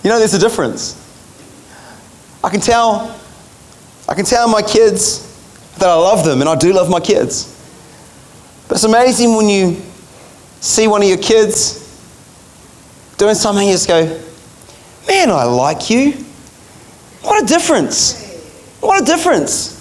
You 0.04 0.10
know 0.10 0.20
there's 0.20 0.34
a 0.34 0.38
difference. 0.38 0.94
I 2.44 2.48
can 2.48 2.60
tell 2.60 3.18
I 4.08 4.14
can 4.14 4.24
tell 4.24 4.48
my 4.48 4.62
kids 4.62 5.24
that 5.78 5.88
I 5.88 5.94
love 5.94 6.24
them, 6.24 6.40
and 6.40 6.48
I 6.48 6.54
do 6.54 6.72
love 6.72 6.88
my 6.88 7.00
kids. 7.00 7.52
But 8.68 8.76
it's 8.76 8.84
amazing 8.84 9.34
when 9.34 9.48
you 9.48 9.82
see 10.60 10.86
one 10.86 11.02
of 11.02 11.08
your 11.08 11.18
kids 11.18 11.82
doing 13.18 13.34
something, 13.34 13.66
you 13.66 13.72
just 13.72 13.88
go, 13.88 14.04
Man, 15.08 15.30
I 15.30 15.42
like 15.42 15.90
you. 15.90 16.12
What 17.22 17.42
a 17.42 17.46
difference. 17.46 18.22
What 18.80 19.02
a 19.02 19.04
difference. 19.04 19.75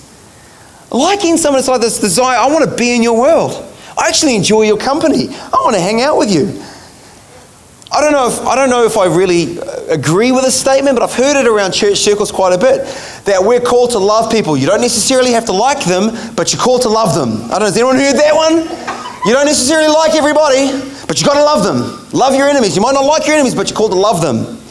Liking 0.95 1.35
someone 1.35 1.59
is 1.59 1.67
like 1.67 1.81
this 1.81 1.99
desire, 1.99 2.37
I 2.37 2.47
want 2.47 2.69
to 2.69 2.73
be 2.73 2.95
in 2.95 3.03
your 3.03 3.19
world. 3.19 3.51
I 3.97 4.07
actually 4.07 4.33
enjoy 4.37 4.61
your 4.61 4.77
company. 4.77 5.27
I 5.27 5.57
want 5.59 5.75
to 5.75 5.81
hang 5.81 6.01
out 6.01 6.17
with 6.17 6.31
you. 6.31 6.47
I 7.91 7.99
don't 7.99 8.13
know 8.13 8.27
if 8.29 8.39
I 8.47 8.55
don't 8.55 8.69
know 8.69 8.85
if 8.85 8.97
I 8.97 9.05
really 9.05 9.59
uh, 9.59 9.87
agree 9.91 10.31
with 10.31 10.45
this 10.45 10.57
statement, 10.57 10.97
but 10.97 11.03
I've 11.03 11.13
heard 11.13 11.35
it 11.35 11.47
around 11.47 11.73
church 11.73 11.97
circles 11.97 12.31
quite 12.31 12.53
a 12.53 12.57
bit 12.57 12.87
that 13.25 13.43
we're 13.43 13.59
called 13.59 13.91
to 13.91 13.99
love 13.99 14.31
people. 14.31 14.55
You 14.55 14.67
don't 14.67 14.79
necessarily 14.79 15.31
have 15.31 15.43
to 15.47 15.51
like 15.51 15.83
them, 15.83 16.15
but 16.33 16.53
you're 16.53 16.61
called 16.61 16.83
to 16.83 16.89
love 16.89 17.13
them. 17.13 17.43
I 17.51 17.59
don't 17.59 17.59
know. 17.59 17.65
Has 17.65 17.75
anyone 17.75 17.97
heard 17.97 18.15
that 18.15 18.33
one? 18.33 18.63
You 19.27 19.33
don't 19.33 19.47
necessarily 19.47 19.89
like 19.89 20.15
everybody, 20.15 20.71
but 21.07 21.19
you 21.19 21.27
have 21.27 21.35
got 21.35 21.39
to 21.39 21.43
love 21.43 21.63
them. 21.63 22.07
Love 22.17 22.35
your 22.35 22.47
enemies. 22.47 22.73
You 22.73 22.81
might 22.81 22.93
not 22.93 23.03
like 23.03 23.27
your 23.27 23.35
enemies, 23.35 23.53
but 23.53 23.69
you're 23.69 23.75
called 23.75 23.91
to 23.91 23.99
love 23.99 24.21
them. 24.21 24.63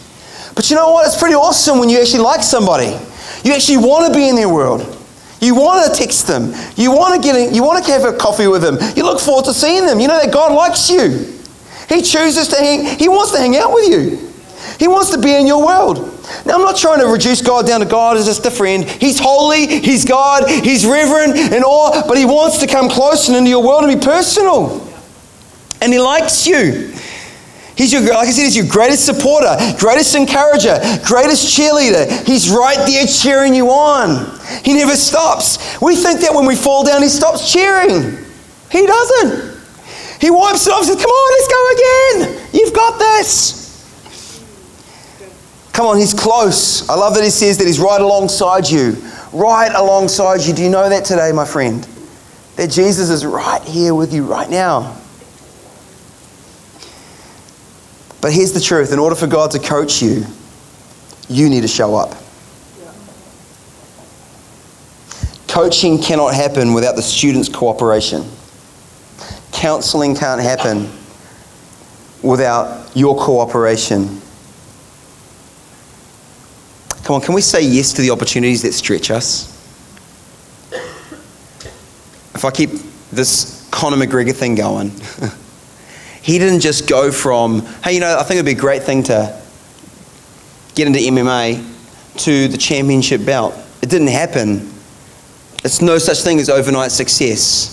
But 0.55 0.71
you 0.71 0.77
know 0.77 0.91
what? 0.91 1.07
It's 1.07 1.19
pretty 1.19 1.35
awesome 1.35 1.79
when 1.79 1.91
you 1.91 2.01
actually 2.01 2.25
like 2.25 2.43
somebody. 2.43 2.97
You 3.45 3.53
actually 3.53 3.85
want 3.85 4.11
to 4.11 4.19
be 4.19 4.27
in 4.27 4.37
their 4.37 4.49
world. 4.49 5.04
You 5.45 5.55
want 5.55 5.87
to 5.87 5.99
text 5.99 6.27
them. 6.27 6.55
You 6.77 6.91
want 6.91 7.15
to 7.15 7.21
get 7.21 7.37
in, 7.37 7.55
you 7.55 7.63
want 7.63 7.85
to 7.85 7.93
have 7.93 8.05
a 8.05 8.17
coffee 8.17 8.47
with 8.47 8.63
them. 8.63 8.79
You 8.97 9.05
look 9.05 9.21
forward 9.21 9.45
to 9.45 9.55
seeing 9.55 9.85
them. 9.85 10.01
You 10.01 10.09
know 10.09 10.19
that 10.19 10.33
God 10.33 10.53
likes 10.53 10.89
you. 10.89 11.35
He 11.89 12.01
chooses 12.01 12.49
to 12.49 12.57
hang, 12.57 12.99
he 12.99 13.09
wants 13.09 13.33
to 13.33 13.39
hang 13.39 13.57
out 13.57 13.73
with 13.73 13.89
you. 13.89 14.33
He 14.79 14.89
wants 14.89 15.11
to 15.11 15.19
be 15.19 15.35
in 15.35 15.47
your 15.47 15.65
world. 15.65 15.99
Now, 16.47 16.55
I'm 16.55 16.63
not 16.63 16.77
trying 16.77 17.01
to 17.01 17.07
reduce 17.07 17.43
God 17.43 17.67
down 17.67 17.81
to 17.81 17.87
God 17.87 18.17
as 18.17 18.25
just 18.25 18.47
a 18.47 18.51
friend. 18.51 18.85
He's 18.85 19.19
holy, 19.19 19.67
He's 19.67 20.05
God, 20.05 20.49
He's 20.49 20.87
reverent 20.87 21.37
and 21.37 21.63
all, 21.63 22.07
but 22.09 22.17
He 22.17 22.25
wants 22.25 22.59
to 22.59 22.67
come 22.67 22.89
close 22.89 23.29
and 23.29 23.37
into 23.37 23.51
your 23.51 23.63
world 23.63 23.85
and 23.85 24.01
be 24.01 24.05
personal. 24.05 24.81
And 25.83 25.93
He 25.93 26.01
likes 26.01 26.47
you. 26.47 26.93
He's 27.77 27.93
your, 27.93 28.03
like 28.03 28.29
I 28.29 28.31
said, 28.31 28.45
he's 28.45 28.57
your 28.57 28.69
greatest 28.69 29.05
supporter, 29.05 29.57
greatest 29.79 30.15
encourager, 30.15 30.79
greatest 31.05 31.59
cheerleader. 31.59 32.27
He's 32.27 32.49
right 32.49 32.79
there 32.87 33.07
cheering 33.07 33.55
you 33.55 33.69
on. 33.71 34.39
He 34.65 34.75
never 34.75 34.95
stops. 34.97 35.81
We 35.81 35.97
think 35.97 36.21
that 36.21 36.33
when 36.33 36.47
we 36.47 36.55
fall 36.55 36.85
down, 36.85 37.03
he 37.03 37.09
stops 37.09 37.53
cheering. 37.53 38.25
He 38.71 38.87
doesn't. 38.87 39.55
He 40.21 40.31
wipes 40.31 40.67
it 40.67 40.73
off 40.73 40.81
and 40.81 40.87
says, 40.87 41.03
Come 41.03 41.11
on, 41.11 41.33
let's 41.33 41.49
go 41.49 42.31
again. 42.31 42.49
You've 42.53 42.75
got 42.75 42.99
this. 42.99 43.63
Come 45.73 45.87
on, 45.87 45.99
he's 45.99 46.15
close. 46.15 46.89
I 46.89 46.95
love 46.95 47.15
that 47.15 47.25
he 47.25 47.31
says 47.31 47.59
that 47.59 47.67
he's 47.67 47.81
right 47.81 48.01
alongside 48.01 48.69
you. 48.69 48.97
Right 49.33 49.73
alongside 49.75 50.43
you. 50.43 50.55
Do 50.55 50.63
you 50.63 50.71
know 50.71 50.89
that 50.89 51.05
today, 51.05 51.33
my 51.33 51.45
friend? 51.45 51.85
that 52.57 52.71
Jesus 52.71 53.11
is 53.11 53.25
right 53.25 53.63
here 53.63 53.95
with 53.95 54.13
you 54.13 54.25
right 54.25 54.49
now. 54.49 54.97
But 58.25 58.33
here's 58.33 58.53
the 58.53 58.61
truth 58.61 58.91
in 58.91 58.99
order 58.99 59.15
for 59.15 59.27
God 59.27 59.51
to 59.51 59.59
coach 59.59 60.01
you, 60.01 60.25
you 61.29 61.51
need 61.51 61.61
to 61.61 61.69
show 61.69 61.95
up. 61.95 62.17
Coaching 65.47 66.01
cannot 66.01 66.33
happen 66.33 66.73
without 66.73 66.97
the 66.97 67.03
student's 67.03 67.51
cooperation. 67.51 68.25
Counseling 69.53 70.17
can't 70.17 70.41
happen 70.41 70.91
without 72.23 72.97
your 72.97 73.15
cooperation. 73.15 74.23
Come 77.03 77.17
on, 77.17 77.21
can 77.21 77.35
we 77.35 77.43
say 77.43 77.61
yes 77.61 77.93
to 77.93 78.01
the 78.01 78.11
opportunities 78.11 78.63
that 78.63 78.73
stretch 78.73 79.11
us? 79.11 79.53
If 82.35 82.47
I 82.47 82.51
keep 82.51 82.71
this 83.13 83.69
Conor 83.71 83.99
McGregor 83.99 84.35
thing 84.35 84.55
going, 84.55 84.93
he 86.25 86.39
didn't 86.39 86.61
just 86.61 86.89
go 86.89 87.13
from, 87.13 87.61
hey, 87.85 87.93
you 87.93 88.01
know, 88.01 88.19
I 88.19 88.23
think 88.23 88.37
it'd 88.37 88.47
be 88.47 88.53
a 88.53 88.55
great 88.55 88.83
thing 88.83 89.03
to 89.05 89.39
get 90.75 90.87
into 90.87 90.99
MMA 90.99 91.63
to 92.25 92.49
the 92.49 92.57
championship 92.57 93.27
belt. 93.27 93.55
It 93.83 93.91
didn't 93.91 94.09
happen. 94.09 94.73
It's 95.65 95.83
no 95.83 95.99
such 95.99 96.23
thing 96.23 96.41
as 96.41 96.49
overnight 96.49 96.93
success. 96.93 97.73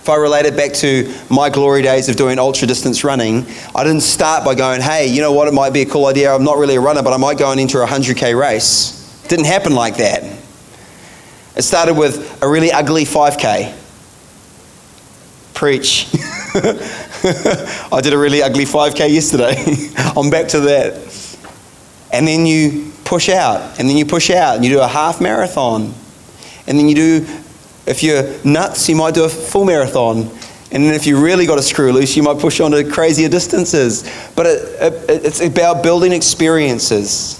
If 0.00 0.08
I 0.08 0.16
relate 0.16 0.46
it 0.46 0.56
back 0.56 0.72
to 0.76 1.12
my 1.28 1.50
glory 1.50 1.82
days 1.82 2.08
of 2.08 2.16
doing 2.16 2.38
ultra 2.38 2.66
distance 2.66 3.04
running, 3.04 3.44
I 3.74 3.84
didn't 3.84 4.00
start 4.00 4.46
by 4.46 4.54
going, 4.54 4.80
hey, 4.80 5.08
you 5.08 5.20
know 5.20 5.32
what, 5.32 5.46
it 5.46 5.52
might 5.52 5.74
be 5.74 5.82
a 5.82 5.86
cool 5.86 6.06
idea. 6.06 6.34
I'm 6.34 6.42
not 6.42 6.56
really 6.56 6.76
a 6.76 6.80
runner, 6.80 7.02
but 7.02 7.12
I 7.12 7.18
might 7.18 7.36
go 7.36 7.50
and 7.50 7.60
enter 7.60 7.82
a 7.82 7.86
100k 7.86 8.38
race. 8.38 9.22
It 9.26 9.28
didn't 9.28 9.44
happen 9.44 9.74
like 9.74 9.98
that. 9.98 10.22
It 11.54 11.62
started 11.62 11.98
with 11.98 12.42
a 12.42 12.48
really 12.48 12.72
ugly 12.72 13.04
5k. 13.04 13.74
Preach. 15.52 16.08
I 17.92 18.00
did 18.02 18.12
a 18.12 18.18
really 18.18 18.42
ugly 18.42 18.64
5k 18.64 19.12
yesterday. 19.12 19.54
I'm 20.16 20.30
back 20.30 20.48
to 20.48 20.60
that. 20.60 20.94
And 22.12 22.28
then 22.28 22.46
you 22.46 22.92
push 23.04 23.28
out, 23.28 23.78
and 23.78 23.88
then 23.88 23.96
you 23.96 24.04
push 24.06 24.30
out, 24.30 24.56
and 24.56 24.64
you 24.64 24.70
do 24.70 24.80
a 24.80 24.86
half 24.86 25.20
marathon. 25.20 25.94
And 26.66 26.78
then 26.78 26.88
you 26.88 26.94
do 26.94 27.26
if 27.86 28.02
you're 28.02 28.24
nuts, 28.44 28.88
you 28.88 28.96
might 28.96 29.14
do 29.14 29.24
a 29.24 29.28
full 29.28 29.64
marathon. 29.64 30.30
And 30.72 30.84
then 30.84 30.94
if 30.94 31.06
you 31.06 31.22
really 31.22 31.46
got 31.46 31.58
a 31.58 31.62
screw 31.62 31.92
loose, 31.92 32.16
you 32.16 32.22
might 32.22 32.38
push 32.38 32.60
on 32.60 32.70
to 32.72 32.82
crazier 32.90 33.28
distances. 33.28 34.02
But 34.34 34.46
it, 34.46 34.82
it, 35.08 35.24
it's 35.24 35.40
about 35.40 35.82
building 35.82 36.12
experiences 36.12 37.38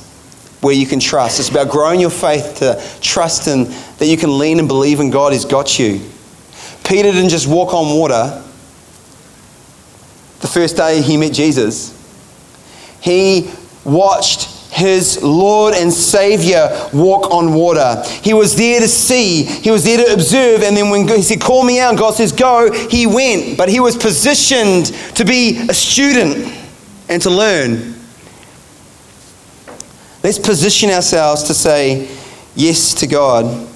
where 0.60 0.74
you 0.74 0.86
can 0.86 1.00
trust. 1.00 1.40
It's 1.40 1.48
about 1.48 1.70
growing 1.70 2.00
your 2.00 2.10
faith 2.10 2.56
to 2.58 2.82
trust 3.00 3.48
in 3.48 3.64
that 3.98 4.06
you 4.06 4.16
can 4.16 4.38
lean 4.38 4.58
and 4.58 4.68
believe 4.68 5.00
in 5.00 5.10
God 5.10 5.32
has 5.32 5.44
got 5.44 5.78
you. 5.78 6.00
Peter 6.84 7.10
didn't 7.10 7.30
just 7.30 7.48
walk 7.48 7.72
on 7.72 7.96
water 7.96 8.43
the 10.44 10.50
first 10.50 10.76
day 10.76 11.00
he 11.00 11.16
met 11.16 11.32
Jesus. 11.32 11.90
He 13.00 13.50
watched 13.82 14.44
his 14.70 15.22
Lord 15.22 15.72
and 15.72 15.90
Savior 15.90 16.68
walk 16.92 17.30
on 17.30 17.54
water. 17.54 18.02
He 18.22 18.34
was 18.34 18.54
there 18.54 18.78
to 18.80 18.88
see, 18.88 19.44
he 19.44 19.70
was 19.70 19.84
there 19.84 20.04
to 20.04 20.12
observe, 20.12 20.62
and 20.62 20.76
then 20.76 20.90
when 20.90 21.08
he 21.08 21.22
said, 21.22 21.40
Call 21.40 21.64
me 21.64 21.80
out, 21.80 21.96
God 21.96 22.12
says, 22.12 22.30
Go, 22.30 22.70
he 22.90 23.06
went. 23.06 23.56
But 23.56 23.70
he 23.70 23.80
was 23.80 23.96
positioned 23.96 24.86
to 25.16 25.24
be 25.24 25.66
a 25.66 25.72
student 25.72 26.52
and 27.08 27.22
to 27.22 27.30
learn. 27.30 27.94
Let's 30.22 30.38
position 30.38 30.90
ourselves 30.90 31.44
to 31.44 31.54
say 31.54 32.14
yes 32.54 32.92
to 32.96 33.06
God. 33.06 33.66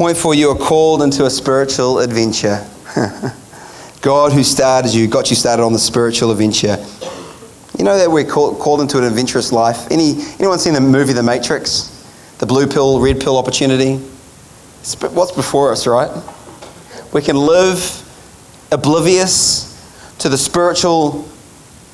Point 0.00 0.16
four 0.16 0.34
you 0.34 0.48
are 0.48 0.56
called 0.56 1.02
into 1.02 1.26
a 1.26 1.30
spiritual 1.30 1.98
adventure. 1.98 2.66
God 4.00 4.32
who 4.32 4.42
started 4.42 4.94
you, 4.94 5.06
got 5.06 5.28
you 5.28 5.36
started 5.36 5.62
on 5.62 5.74
the 5.74 5.78
spiritual 5.78 6.30
adventure. 6.30 6.78
You 7.78 7.84
know 7.84 7.98
that 7.98 8.10
we're 8.10 8.24
called, 8.24 8.60
called 8.60 8.80
into 8.80 8.96
an 8.96 9.04
adventurous 9.04 9.52
life? 9.52 9.90
Any, 9.90 10.12
anyone 10.38 10.58
seen 10.58 10.72
the 10.72 10.80
movie 10.80 11.12
The 11.12 11.22
Matrix? 11.22 12.34
The 12.38 12.46
blue 12.46 12.66
pill, 12.66 12.98
red 12.98 13.20
pill 13.20 13.36
opportunity? 13.36 13.96
what's 13.96 15.32
before 15.32 15.70
us, 15.70 15.86
right? 15.86 16.10
We 17.12 17.20
can 17.20 17.36
live 17.36 17.78
oblivious 18.72 20.16
to 20.20 20.30
the 20.30 20.38
spiritual 20.38 21.28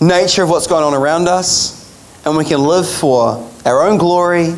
nature 0.00 0.44
of 0.44 0.48
what's 0.48 0.68
going 0.68 0.84
on 0.84 0.94
around 0.94 1.26
us, 1.26 2.22
and 2.24 2.36
we 2.36 2.44
can 2.44 2.60
live 2.62 2.88
for 2.88 3.50
our 3.64 3.82
own 3.82 3.98
glory, 3.98 4.54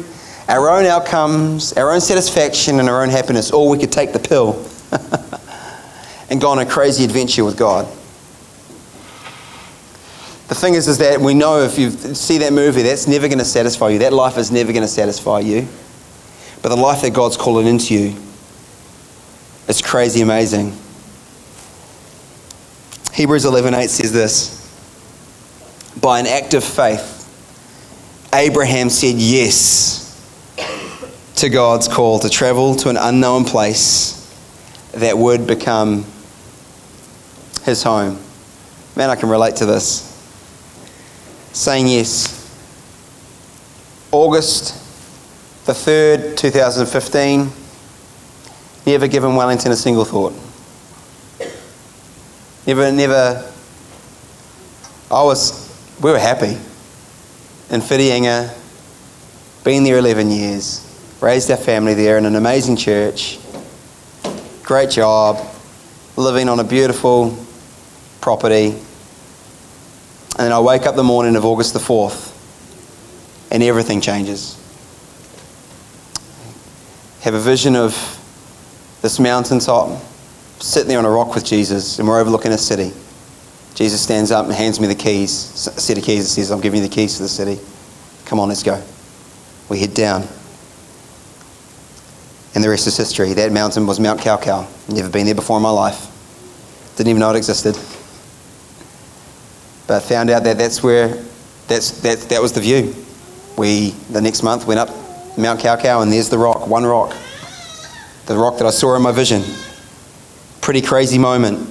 our 0.49 0.71
own 0.71 0.87
outcomes, 0.87 1.75
our 1.75 1.93
own 1.93 2.01
satisfaction, 2.01 2.81
and 2.81 2.89
our 2.89 3.03
own 3.03 3.11
happiness, 3.11 3.51
or 3.51 3.69
we 3.69 3.79
could 3.79 3.93
take 3.93 4.13
the 4.13 4.19
pill 4.19 4.67
and 6.31 6.41
go 6.41 6.49
on 6.49 6.59
a 6.59 6.67
crazy 6.67 7.05
adventure 7.05 7.45
with 7.45 7.57
God. 7.57 7.87
The 10.49 10.55
thing 10.55 10.73
is, 10.73 10.89
is 10.89 10.97
that 10.99 11.21
we 11.21 11.35
know 11.35 11.61
if 11.61 11.79
you 11.79 11.91
see 11.91 12.39
that 12.39 12.55
movie, 12.55 12.81
that's 12.81 13.07
never 13.07 13.29
going 13.29 13.39
to 13.39 13.45
satisfy 13.45 13.91
you. 13.91 13.99
That 13.99 14.15
life 14.15 14.39
is 14.39 14.51
never 14.51 14.73
going 14.73 14.83
to 14.83 14.89
satisfy 14.89 15.41
you. 15.41 15.69
But 16.63 16.71
the 16.71 16.77
life 16.77 17.03
that 17.03 17.11
God's 17.11 17.37
calling 17.37 17.67
into 17.67 17.93
you 17.93 18.17
is 19.69 19.83
crazy 19.83 20.23
amazing. 20.23 20.73
Hebrews 23.13 23.45
11:8 23.45 23.91
says 23.91 24.13
this. 24.13 24.55
By 26.01 26.21
an 26.21 26.27
act 26.27 26.55
of 26.55 26.65
faith, 26.65 27.17
Abraham 28.33 28.89
said 28.89 29.17
yes 29.17 30.08
to 31.39 31.49
God's 31.49 31.89
call 31.89 32.19
to 32.21 32.29
travel 32.29 32.75
to 32.77 32.89
an 32.89 32.97
unknown 32.97 33.45
place 33.45 34.15
that 34.93 35.17
would 35.17 35.47
become 35.47 36.05
his 37.63 37.83
home. 37.83 38.19
Man, 38.97 39.11
I 39.11 39.17
can 39.17 39.29
relate 39.29 39.57
to 39.57 39.67
this. 39.67 40.05
Saying 41.53 41.89
yes. 41.89 42.35
August 44.11 44.75
the 45.67 45.73
3rd, 45.73 46.37
2015. 46.37 47.51
Never 48.87 49.07
given 49.07 49.37
Wellington 49.37 49.71
a 49.71 49.77
single 49.77 50.05
thought. 50.05 50.33
Never, 52.67 52.91
never. 52.91 53.53
I 55.11 55.23
was, 55.23 55.73
we 56.01 56.11
were 56.11 56.19
happy 56.19 56.57
in 57.71 57.81
Whitianga, 57.81 58.55
been 59.63 59.85
there 59.85 59.99
11 59.99 60.31
years, 60.31 60.88
raised 61.21 61.51
our 61.51 61.57
family 61.57 61.95
there 61.95 62.17
in 62.19 62.25
an 62.25 62.37
amazing 62.37 62.77
church, 62.77 63.39
great 64.63 64.91
job, 64.91 65.39
living 66.17 66.49
on 66.49 66.61
a 66.61 66.65
beautiful 66.65 67.37
property. 68.21 68.71
And 68.71 70.47
then 70.47 70.53
I 70.53 70.61
wake 70.61 70.87
up 70.87 70.95
the 70.95 71.03
morning 71.03 71.35
of 71.35 71.45
August 71.45 71.73
the 71.73 71.81
4th 71.81 72.35
and 73.51 73.63
everything 73.63 74.01
changes. 74.01 74.55
Have 77.23 77.35
a 77.35 77.41
vision 77.41 77.75
of 77.75 77.93
this 79.03 79.19
mountaintop, 79.19 80.01
sitting 80.61 80.89
there 80.89 80.99
on 80.99 81.05
a 81.05 81.11
rock 81.11 81.35
with 81.35 81.45
Jesus, 81.45 81.99
and 81.99 82.07
we're 82.07 82.21
overlooking 82.21 82.53
a 82.53 82.59
city. 82.59 82.93
Jesus 83.75 84.01
stands 84.01 84.31
up 84.31 84.47
and 84.47 84.55
hands 84.55 84.81
me 84.81 84.87
the 84.87 84.95
keys, 84.95 85.67
a 85.67 85.81
set 85.81 85.99
of 85.99 86.05
keys, 86.05 86.21
and 86.21 86.29
says, 86.29 86.51
I'm 86.51 86.61
giving 86.61 86.83
you 86.83 86.89
the 86.89 86.95
keys 86.95 87.17
to 87.17 87.23
the 87.23 87.29
city. 87.29 87.59
Come 88.25 88.41
on, 88.41 88.49
let's 88.49 88.63
go. 88.63 88.83
We 89.69 89.79
head 89.79 89.95
down. 89.95 90.29
And 92.55 92.65
the 92.65 92.69
rest 92.69 92.87
is 92.87 92.97
history. 92.97 93.35
That 93.35 93.53
mountain 93.53 93.87
was 93.87 94.01
Mount 94.01 94.21
Kaukau. 94.21 94.67
Never 94.93 95.09
been 95.09 95.27
there 95.27 95.35
before 95.35 95.59
in 95.59 95.63
my 95.63 95.71
life. 95.71 96.07
Didn't 96.97 97.11
even 97.11 97.21
know 97.21 97.31
it 97.31 97.37
existed. 97.37 97.75
But 99.87 100.01
found 100.01 100.31
out 100.31 100.45
that 100.45 100.59
that's 100.59 100.83
where, 100.83 101.09
that's, 101.69 102.01
that, 102.03 102.19
that 102.31 102.43
was 102.43 102.53
the 102.53 102.61
view. 102.61 102.95
We, 103.57 103.91
the 104.11 104.21
next 104.21 104.43
month, 104.43 104.67
went 104.67 104.81
up 104.81 104.89
Mount 105.37 105.61
Kaukau 105.61 106.03
and 106.03 106.13
there's 106.13 106.29
the 106.29 106.39
rock, 106.39 106.67
one 106.67 106.85
rock. 106.85 107.17
The 108.27 108.37
rock 108.37 108.59
that 108.59 108.67
I 108.67 108.71
saw 108.71 108.97
in 108.97 109.03
my 109.03 109.13
vision. 109.13 109.43
Pretty 110.61 110.83
crazy 110.83 111.19
moment. 111.19 111.69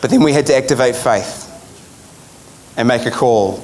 But 0.00 0.10
then 0.10 0.22
we 0.22 0.32
had 0.32 0.46
to 0.46 0.56
activate 0.56 0.96
faith 0.96 1.44
and 2.76 2.86
make 2.86 3.06
a 3.06 3.10
call. 3.10 3.62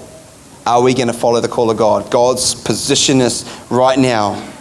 Are 0.66 0.82
we 0.82 0.94
going 0.94 1.08
to 1.08 1.14
follow 1.14 1.40
the 1.40 1.48
call 1.48 1.70
of 1.70 1.76
God? 1.76 2.10
God's 2.10 2.54
position 2.54 3.20
is 3.20 3.48
right 3.70 3.98
now 3.98 4.51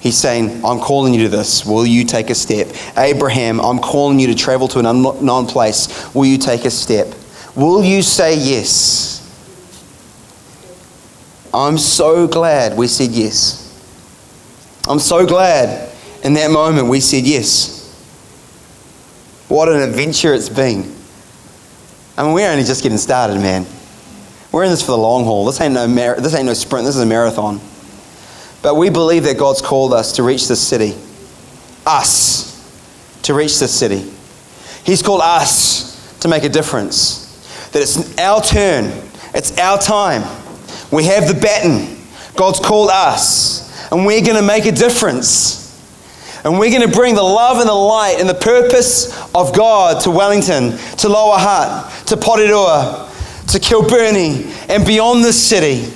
He's 0.00 0.16
saying, 0.16 0.64
I'm 0.64 0.80
calling 0.80 1.12
you 1.12 1.24
to 1.24 1.28
this. 1.28 1.64
Will 1.64 1.86
you 1.86 2.04
take 2.04 2.30
a 2.30 2.34
step? 2.34 2.68
Abraham, 2.96 3.60
I'm 3.60 3.78
calling 3.78 4.18
you 4.18 4.28
to 4.28 4.34
travel 4.34 4.66
to 4.68 4.78
an 4.78 4.86
unknown 4.86 5.46
place. 5.46 6.12
Will 6.14 6.24
you 6.24 6.38
take 6.38 6.64
a 6.64 6.70
step? 6.70 7.08
Will 7.54 7.84
you 7.84 8.00
say 8.00 8.36
yes? 8.36 9.18
I'm 11.52 11.76
so 11.76 12.26
glad 12.26 12.76
we 12.76 12.86
said 12.86 13.10
yes. 13.10 13.66
I'm 14.88 14.98
so 14.98 15.26
glad 15.26 15.92
in 16.24 16.34
that 16.34 16.50
moment 16.50 16.88
we 16.88 17.00
said 17.00 17.24
yes. 17.24 17.78
What 19.48 19.68
an 19.68 19.82
adventure 19.82 20.32
it's 20.32 20.48
been. 20.48 20.94
I 22.16 22.22
mean, 22.22 22.32
we're 22.32 22.50
only 22.50 22.64
just 22.64 22.82
getting 22.82 22.98
started, 22.98 23.36
man. 23.36 23.66
We're 24.52 24.64
in 24.64 24.70
this 24.70 24.80
for 24.80 24.92
the 24.92 24.98
long 24.98 25.24
haul. 25.24 25.44
This 25.44 25.60
ain't 25.60 25.74
no, 25.74 25.86
mar- 25.86 26.20
this 26.20 26.34
ain't 26.34 26.46
no 26.46 26.54
sprint, 26.54 26.86
this 26.86 26.96
is 26.96 27.02
a 27.02 27.06
marathon. 27.06 27.60
But 28.62 28.74
we 28.74 28.90
believe 28.90 29.24
that 29.24 29.38
God's 29.38 29.62
called 29.62 29.92
us 29.94 30.12
to 30.16 30.22
reach 30.22 30.48
this 30.48 30.60
city. 30.60 30.94
Us 31.86 32.50
to 33.22 33.34
reach 33.34 33.58
this 33.58 33.72
city. 33.72 34.10
He's 34.84 35.02
called 35.02 35.22
us 35.22 36.18
to 36.20 36.28
make 36.28 36.44
a 36.44 36.48
difference. 36.48 37.70
That 37.72 37.82
it's 37.82 38.18
our 38.18 38.42
turn, 38.42 38.92
it's 39.34 39.56
our 39.58 39.78
time. 39.78 40.22
We 40.90 41.04
have 41.04 41.28
the 41.28 41.34
baton. 41.34 41.96
God's 42.36 42.60
called 42.60 42.90
us, 42.90 43.90
and 43.92 44.06
we're 44.06 44.22
going 44.22 44.36
to 44.36 44.42
make 44.42 44.66
a 44.66 44.72
difference. 44.72 45.60
And 46.42 46.58
we're 46.58 46.70
going 46.70 46.88
to 46.88 46.96
bring 46.96 47.14
the 47.14 47.22
love 47.22 47.58
and 47.58 47.68
the 47.68 47.74
light 47.74 48.16
and 48.18 48.28
the 48.28 48.34
purpose 48.34 49.14
of 49.34 49.54
God 49.54 50.00
to 50.02 50.10
Wellington, 50.10 50.78
to 50.98 51.08
Lower 51.08 51.36
Hutt, 51.36 52.06
to 52.06 52.16
Porirua, 52.16 53.08
to 53.52 53.58
Kilbirnie, 53.58 54.70
and 54.70 54.86
beyond 54.86 55.22
this 55.22 55.40
city. 55.40 55.92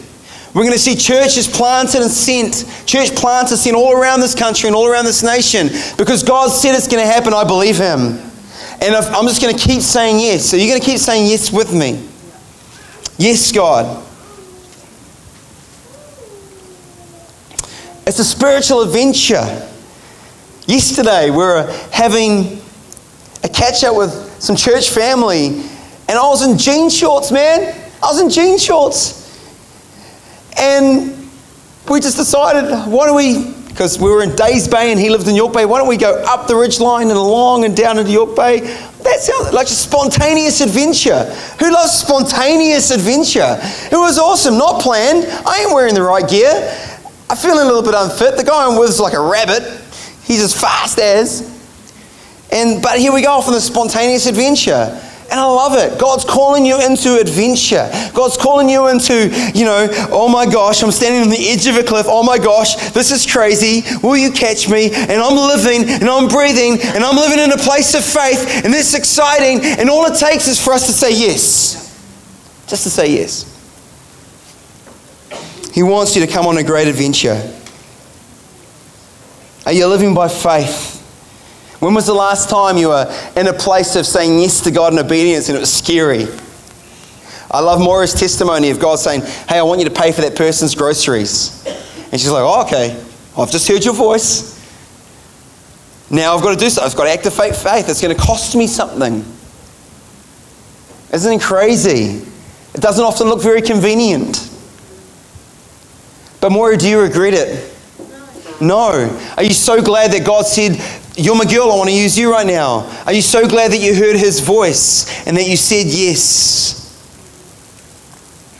We're 0.54 0.62
going 0.62 0.72
to 0.72 0.78
see 0.78 0.94
churches 0.94 1.48
planted 1.48 2.00
and 2.00 2.10
sent, 2.10 2.64
church 2.86 3.12
planted 3.16 3.56
sent 3.56 3.74
all 3.74 3.92
around 3.92 4.20
this 4.20 4.36
country 4.36 4.68
and 4.68 4.76
all 4.76 4.86
around 4.86 5.04
this 5.04 5.24
nation 5.24 5.68
because 5.98 6.22
God 6.22 6.48
said 6.48 6.76
it's 6.76 6.86
going 6.86 7.02
to 7.02 7.12
happen. 7.12 7.34
I 7.34 7.42
believe 7.42 7.76
Him. 7.76 8.20
And 8.80 8.94
I'm 8.94 9.26
just 9.26 9.42
going 9.42 9.56
to 9.56 9.60
keep 9.60 9.82
saying 9.82 10.20
yes. 10.20 10.48
So 10.48 10.56
you're 10.56 10.68
going 10.68 10.80
to 10.80 10.86
keep 10.86 10.98
saying 10.98 11.28
yes 11.28 11.52
with 11.52 11.72
me. 11.72 12.08
Yes, 13.18 13.50
God. 13.50 14.04
It's 18.06 18.20
a 18.20 18.24
spiritual 18.24 18.82
adventure. 18.82 19.68
Yesterday, 20.66 21.30
we 21.30 21.38
were 21.38 21.66
having 21.90 22.60
a 23.42 23.48
catch 23.48 23.82
up 23.82 23.96
with 23.96 24.12
some 24.40 24.54
church 24.54 24.90
family, 24.90 25.48
and 25.48 26.10
I 26.10 26.28
was 26.28 26.46
in 26.46 26.58
jean 26.58 26.90
shorts, 26.90 27.32
man. 27.32 27.74
I 28.02 28.06
was 28.06 28.20
in 28.20 28.30
jean 28.30 28.58
shorts. 28.58 29.23
And 30.58 31.28
we 31.88 32.00
just 32.00 32.16
decided, 32.16 32.70
why 32.88 33.06
don't 33.06 33.16
we, 33.16 33.52
because 33.68 33.98
we 33.98 34.10
were 34.10 34.22
in 34.22 34.34
Days 34.36 34.68
Bay 34.68 34.90
and 34.90 35.00
he 35.00 35.10
lived 35.10 35.28
in 35.28 35.34
York 35.34 35.52
Bay, 35.52 35.66
why 35.66 35.78
don't 35.78 35.88
we 35.88 35.96
go 35.96 36.22
up 36.26 36.46
the 36.46 36.56
ridge 36.56 36.80
line 36.80 37.08
and 37.08 37.18
along 37.18 37.64
and 37.64 37.76
down 37.76 37.98
into 37.98 38.10
York 38.10 38.36
Bay? 38.36 38.60
That 38.60 39.20
sounds 39.20 39.52
like 39.52 39.66
a 39.66 39.70
spontaneous 39.70 40.60
adventure. 40.60 41.24
Who 41.58 41.70
loves 41.70 41.92
spontaneous 41.92 42.90
adventure? 42.90 43.58
It 43.92 43.96
was 43.96 44.18
awesome, 44.18 44.56
not 44.56 44.80
planned. 44.80 45.26
I 45.46 45.62
ain't 45.62 45.74
wearing 45.74 45.94
the 45.94 46.02
right 46.02 46.28
gear. 46.28 46.50
I'm 47.28 47.36
feeling 47.36 47.60
a 47.60 47.64
little 47.64 47.82
bit 47.82 47.94
unfit. 47.94 48.36
The 48.36 48.44
guy 48.44 48.66
I'm 48.66 48.78
with 48.78 48.90
is 48.90 49.00
like 49.00 49.14
a 49.14 49.20
rabbit. 49.20 49.62
He's 50.24 50.42
as 50.42 50.58
fast 50.58 50.98
as. 50.98 51.52
And 52.50 52.80
but 52.80 52.98
here 52.98 53.12
we 53.12 53.22
go 53.22 53.32
off 53.32 53.46
on 53.46 53.52
this 53.52 53.66
spontaneous 53.66 54.26
adventure. 54.26 55.00
And 55.34 55.40
I 55.40 55.46
love 55.46 55.74
it. 55.74 55.98
God's 55.98 56.24
calling 56.24 56.64
you 56.64 56.80
into 56.80 57.18
adventure. 57.18 57.90
God's 58.14 58.36
calling 58.36 58.68
you 58.68 58.86
into, 58.86 59.34
you 59.52 59.64
know, 59.64 59.88
oh 60.12 60.28
my 60.28 60.46
gosh, 60.46 60.80
I'm 60.80 60.92
standing 60.92 61.22
on 61.22 61.28
the 61.28 61.48
edge 61.48 61.66
of 61.66 61.74
a 61.74 61.82
cliff. 61.82 62.06
Oh 62.08 62.22
my 62.22 62.38
gosh, 62.38 62.76
this 62.92 63.10
is 63.10 63.26
crazy. 63.26 63.82
Will 64.00 64.16
you 64.16 64.30
catch 64.30 64.68
me? 64.68 64.92
And 64.94 65.20
I'm 65.20 65.34
living 65.34 65.90
and 65.90 66.08
I'm 66.08 66.28
breathing 66.28 66.78
and 66.80 67.02
I'm 67.02 67.16
living 67.16 67.40
in 67.40 67.50
a 67.50 67.56
place 67.56 67.96
of 67.96 68.04
faith 68.04 68.62
and 68.64 68.72
this 68.72 68.90
is 68.90 68.94
exciting. 68.94 69.58
And 69.64 69.90
all 69.90 70.06
it 70.06 70.16
takes 70.20 70.46
is 70.46 70.64
for 70.64 70.72
us 70.72 70.86
to 70.86 70.92
say 70.92 71.10
yes. 71.10 71.82
Just 72.68 72.84
to 72.84 72.90
say 72.90 73.12
yes. 73.12 73.50
He 75.74 75.82
wants 75.82 76.14
you 76.14 76.24
to 76.24 76.32
come 76.32 76.46
on 76.46 76.58
a 76.58 76.62
great 76.62 76.86
adventure. 76.86 77.42
Are 79.66 79.72
you 79.72 79.88
living 79.88 80.14
by 80.14 80.28
faith? 80.28 80.93
When 81.84 81.92
was 81.92 82.06
the 82.06 82.14
last 82.14 82.48
time 82.48 82.78
you 82.78 82.88
were 82.88 83.14
in 83.36 83.46
a 83.46 83.52
place 83.52 83.94
of 83.94 84.06
saying 84.06 84.40
yes 84.40 84.62
to 84.62 84.70
God 84.70 84.94
in 84.94 84.98
obedience 84.98 85.50
and 85.50 85.56
it 85.56 85.60
was 85.60 85.70
scary? 85.70 86.26
I 87.50 87.60
love 87.60 87.78
Maura's 87.78 88.14
testimony 88.14 88.70
of 88.70 88.80
God 88.80 88.98
saying, 88.98 89.20
Hey, 89.20 89.58
I 89.58 89.62
want 89.64 89.80
you 89.82 89.88
to 89.90 89.94
pay 89.94 90.10
for 90.10 90.22
that 90.22 90.34
person's 90.34 90.74
groceries. 90.74 91.62
And 92.10 92.18
she's 92.18 92.30
like, 92.30 92.42
Oh, 92.42 92.62
okay. 92.62 92.98
I've 93.36 93.50
just 93.50 93.68
heard 93.68 93.84
your 93.84 93.92
voice. 93.92 94.58
Now 96.08 96.34
I've 96.34 96.42
got 96.42 96.54
to 96.54 96.56
do 96.56 96.70
something. 96.70 96.90
I've 96.90 96.96
got 96.96 97.04
to 97.04 97.10
activate 97.10 97.54
faith. 97.54 97.86
It's 97.90 98.00
going 98.00 98.16
to 98.16 98.22
cost 98.22 98.56
me 98.56 98.66
something. 98.66 99.22
Isn't 101.12 101.32
it 101.34 101.42
crazy? 101.42 102.26
It 102.72 102.80
doesn't 102.80 103.04
often 103.04 103.28
look 103.28 103.42
very 103.42 103.60
convenient. 103.60 104.50
But 106.40 106.50
Maura, 106.50 106.78
do 106.78 106.88
you 106.88 107.02
regret 107.02 107.34
it? 107.34 107.73
No. 108.60 109.18
Are 109.36 109.42
you 109.42 109.52
so 109.52 109.82
glad 109.82 110.12
that 110.12 110.24
God 110.24 110.46
said, 110.46 110.80
you're 111.16 111.36
my 111.36 111.44
girl, 111.44 111.70
I 111.70 111.76
want 111.76 111.90
to 111.90 111.96
use 111.96 112.18
you 112.18 112.30
right 112.30 112.46
now. 112.46 112.90
Are 113.06 113.12
you 113.12 113.22
so 113.22 113.48
glad 113.48 113.70
that 113.72 113.78
you 113.78 113.94
heard 113.94 114.16
his 114.16 114.40
voice 114.40 115.26
and 115.26 115.36
that 115.36 115.46
you 115.46 115.56
said 115.56 115.86
yes? 115.86 116.80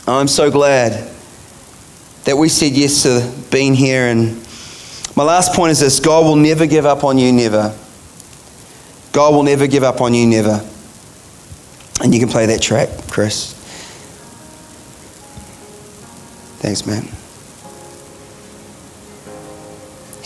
I'm 0.07 0.27
so 0.27 0.51
glad 0.51 1.11
that 2.25 2.37
we 2.37 2.49
said 2.49 2.73
yes 2.73 3.03
to 3.03 3.31
being 3.51 3.73
here. 3.73 4.05
And 4.05 4.35
my 5.15 5.23
last 5.23 5.53
point 5.53 5.71
is 5.71 5.79
this 5.79 5.99
God 5.99 6.25
will 6.25 6.35
never 6.35 6.65
give 6.65 6.85
up 6.85 7.03
on 7.03 7.17
you, 7.17 7.31
never. 7.31 7.75
God 9.11 9.33
will 9.33 9.43
never 9.43 9.67
give 9.67 9.83
up 9.83 10.01
on 10.01 10.13
you, 10.13 10.27
never. 10.27 10.61
And 12.01 12.13
you 12.13 12.19
can 12.19 12.29
play 12.29 12.45
that 12.47 12.61
track, 12.61 12.89
Chris. 13.09 13.53
Thanks, 16.59 16.85
man. 16.85 17.07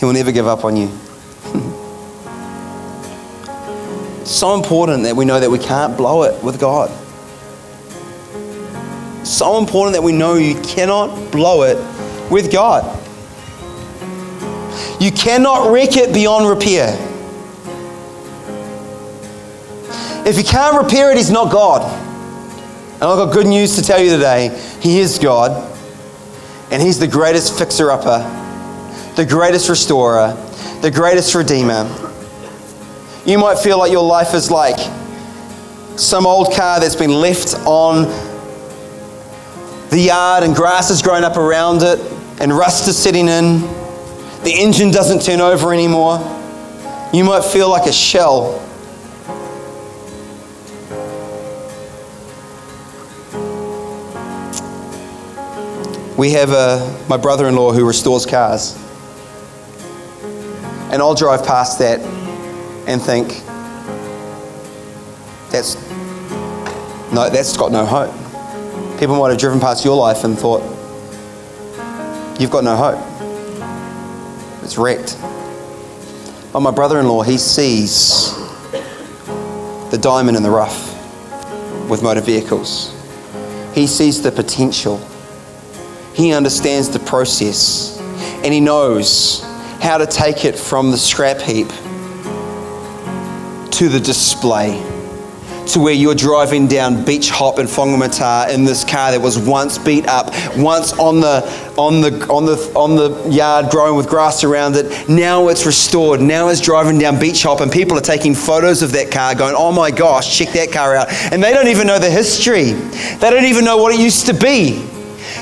He 0.00 0.06
will 0.06 0.14
never 0.14 0.32
give 0.32 0.46
up 0.46 0.64
on 0.64 0.78
you. 0.78 0.88
so 4.24 4.54
important 4.54 5.02
that 5.02 5.14
we 5.14 5.26
know 5.26 5.38
that 5.38 5.50
we 5.50 5.58
can't 5.58 5.94
blow 5.94 6.22
it 6.22 6.42
with 6.42 6.58
God. 6.58 6.88
So 9.26 9.58
important 9.58 9.94
that 9.94 10.02
we 10.02 10.12
know 10.12 10.36
you 10.36 10.58
cannot 10.62 11.30
blow 11.30 11.64
it 11.64 11.76
with 12.30 12.50
God. 12.50 12.82
You 14.98 15.12
cannot 15.12 15.70
wreck 15.70 15.98
it 15.98 16.14
beyond 16.14 16.48
repair. 16.48 16.96
If 20.26 20.38
you 20.38 20.44
can't 20.44 20.82
repair 20.82 21.10
it, 21.10 21.18
He's 21.18 21.30
not 21.30 21.52
God. 21.52 21.82
And 22.94 23.02
I've 23.02 23.18
got 23.18 23.34
good 23.34 23.46
news 23.46 23.76
to 23.76 23.82
tell 23.82 24.00
you 24.00 24.08
today. 24.08 24.58
He 24.80 24.98
is 24.98 25.18
God, 25.18 25.70
and 26.70 26.82
He's 26.82 26.98
the 26.98 27.06
greatest 27.06 27.58
fixer 27.58 27.90
upper, 27.90 28.22
the 29.20 29.26
greatest 29.26 29.68
restorer, 29.68 30.32
the 30.80 30.90
greatest 30.90 31.34
redeemer. 31.34 31.84
You 33.26 33.36
might 33.36 33.58
feel 33.58 33.78
like 33.78 33.92
your 33.92 34.02
life 34.02 34.32
is 34.32 34.50
like 34.50 34.78
some 35.98 36.24
old 36.24 36.54
car 36.54 36.80
that's 36.80 36.96
been 36.96 37.10
left 37.10 37.54
on 37.66 38.04
the 39.90 40.00
yard 40.00 40.42
and 40.42 40.56
grass 40.56 40.88
has 40.88 41.02
grown 41.02 41.22
up 41.22 41.36
around 41.36 41.82
it 41.82 41.98
and 42.40 42.50
rust 42.50 42.88
is 42.88 42.96
sitting 42.96 43.28
in. 43.28 43.60
The 44.42 44.54
engine 44.56 44.90
doesn't 44.90 45.20
turn 45.20 45.42
over 45.42 45.74
anymore. 45.74 46.16
You 47.12 47.24
might 47.24 47.44
feel 47.44 47.68
like 47.68 47.86
a 47.86 47.92
shell. 47.92 48.56
We 56.16 56.30
have 56.30 56.52
a, 56.52 57.04
my 57.06 57.18
brother 57.18 57.46
in 57.48 57.54
law 57.54 57.72
who 57.72 57.86
restores 57.86 58.24
cars. 58.24 58.78
And 60.90 61.00
I'll 61.00 61.14
drive 61.14 61.46
past 61.46 61.78
that 61.78 62.00
and 62.88 63.00
think, 63.00 63.28
that's, 65.50 65.76
no, 67.12 67.30
that's 67.30 67.56
got 67.56 67.70
no 67.70 67.86
hope. 67.86 68.12
People 68.98 69.16
might 69.16 69.30
have 69.30 69.38
driven 69.38 69.60
past 69.60 69.84
your 69.84 69.96
life 69.96 70.24
and 70.24 70.36
thought, 70.38 70.62
you've 72.40 72.50
got 72.50 72.64
no 72.64 72.76
hope. 72.76 72.98
It's 74.64 74.76
wrecked. 74.76 75.16
But 76.52 76.60
my 76.60 76.72
brother 76.72 76.98
in 76.98 77.06
law, 77.06 77.22
he 77.22 77.38
sees 77.38 78.34
the 79.90 79.98
diamond 80.00 80.36
in 80.36 80.42
the 80.42 80.50
rough 80.50 80.88
with 81.88 82.02
motor 82.02 82.20
vehicles. 82.20 82.92
He 83.74 83.86
sees 83.86 84.22
the 84.22 84.32
potential. 84.32 85.00
He 86.14 86.32
understands 86.32 86.88
the 86.88 86.98
process. 86.98 87.96
And 88.42 88.52
he 88.52 88.60
knows 88.60 89.44
how 89.80 89.98
to 89.98 90.06
take 90.06 90.44
it 90.44 90.58
from 90.58 90.90
the 90.90 90.98
scrap 90.98 91.40
heap 91.40 91.68
to 93.72 93.88
the 93.88 94.00
display 94.00 94.86
to 95.72 95.78
where 95.78 95.94
you're 95.94 96.14
driving 96.14 96.66
down 96.66 97.04
Beach 97.04 97.30
Hop 97.30 97.58
in 97.60 97.66
Whangamata 97.66 98.52
in 98.52 98.64
this 98.64 98.84
car 98.84 99.12
that 99.12 99.20
was 99.20 99.38
once 99.38 99.78
beat 99.78 100.06
up, 100.08 100.26
once 100.56 100.92
on 100.94 101.20
the 101.20 101.44
on 101.78 102.00
the 102.00 102.26
on 102.28 102.44
the 102.44 102.56
on 102.74 102.96
the 102.96 103.30
yard 103.30 103.70
growing 103.70 103.96
with 103.96 104.08
grass 104.08 104.42
around 104.42 104.74
it. 104.74 105.08
Now 105.08 105.48
it's 105.48 105.66
restored. 105.66 106.20
Now 106.20 106.48
it's 106.48 106.60
driving 106.60 106.98
down 106.98 107.20
Beach 107.20 107.44
Hop 107.44 107.60
and 107.60 107.70
people 107.70 107.96
are 107.96 108.02
taking 108.02 108.34
photos 108.34 108.82
of 108.82 108.92
that 108.92 109.12
car 109.12 109.34
going, 109.34 109.54
"Oh 109.56 109.70
my 109.70 109.90
gosh, 109.90 110.36
check 110.36 110.52
that 110.54 110.72
car 110.72 110.96
out." 110.96 111.08
And 111.32 111.42
they 111.42 111.52
don't 111.52 111.68
even 111.68 111.86
know 111.86 111.98
the 111.98 112.10
history. 112.10 112.72
They 112.72 113.30
don't 113.30 113.44
even 113.44 113.64
know 113.64 113.76
what 113.76 113.94
it 113.94 114.00
used 114.00 114.26
to 114.26 114.34
be. 114.34 114.84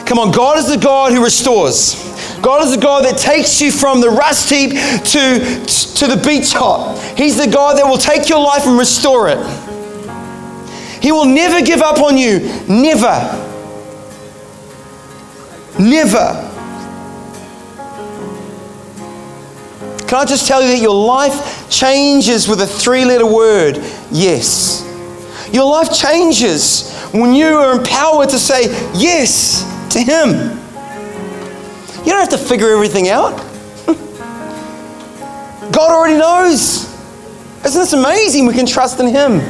Come 0.05 0.19
on, 0.19 0.31
God 0.31 0.59
is 0.59 0.69
the 0.69 0.79
God 0.79 1.13
who 1.13 1.25
restores. 1.25 2.05
God 2.43 2.65
is 2.65 2.75
the 2.75 2.81
God 2.81 3.05
that 3.05 3.19
takes 3.19 3.61
you 3.61 3.71
from 3.73 4.01
the 4.01 4.11
rust 4.11 4.51
heap 4.51 4.71
to, 4.71 5.65
to 5.97 6.07
the 6.07 6.23
beach 6.25 6.53
hop. 6.53 6.99
He's 7.17 7.37
the 7.37 7.51
God 7.51 7.79
that 7.79 7.87
will 7.87 7.99
take 7.99 8.29
your 8.29 8.41
life 8.41 8.67
and 8.67 8.79
restore 8.79 9.29
it. 9.29 9.39
He 11.03 11.13
will 11.13 11.27
never 11.27 11.65
give 11.65 11.81
up 11.81 11.99
on 11.99 12.17
you. 12.17 12.41
Never. 12.69 13.47
Never. 15.79 16.45
Can 20.09 20.19
I 20.19 20.25
just 20.25 20.47
tell 20.49 20.63
you 20.63 20.69
that 20.69 20.81
your 20.81 20.95
life 20.95 21.69
changes 21.71 22.49
with 22.49 22.61
a 22.63 22.67
three 22.67 23.05
letter 23.05 23.27
word 23.27 23.77
yes? 24.11 24.85
Your 25.53 25.65
life 25.65 25.93
changes 25.93 26.93
when 27.13 27.35
you 27.35 27.47
are 27.47 27.79
empowered 27.79 28.31
to 28.31 28.39
say 28.39 28.65
yes 28.95 29.63
to 29.93 30.01
Him. 30.01 30.68
You 32.09 32.15
don't 32.15 32.21
have 32.21 32.31
to 32.31 32.39
figure 32.39 32.71
everything 32.71 33.11
out. 33.11 33.37
God 35.73 35.91
already 35.91 36.17
knows. 36.17 36.87
Isn't 37.67 37.83
this 37.83 37.93
amazing? 37.93 38.47
We 38.47 38.55
can 38.55 38.65
trust 38.65 38.99
in 38.99 39.09
Him. 39.09 39.41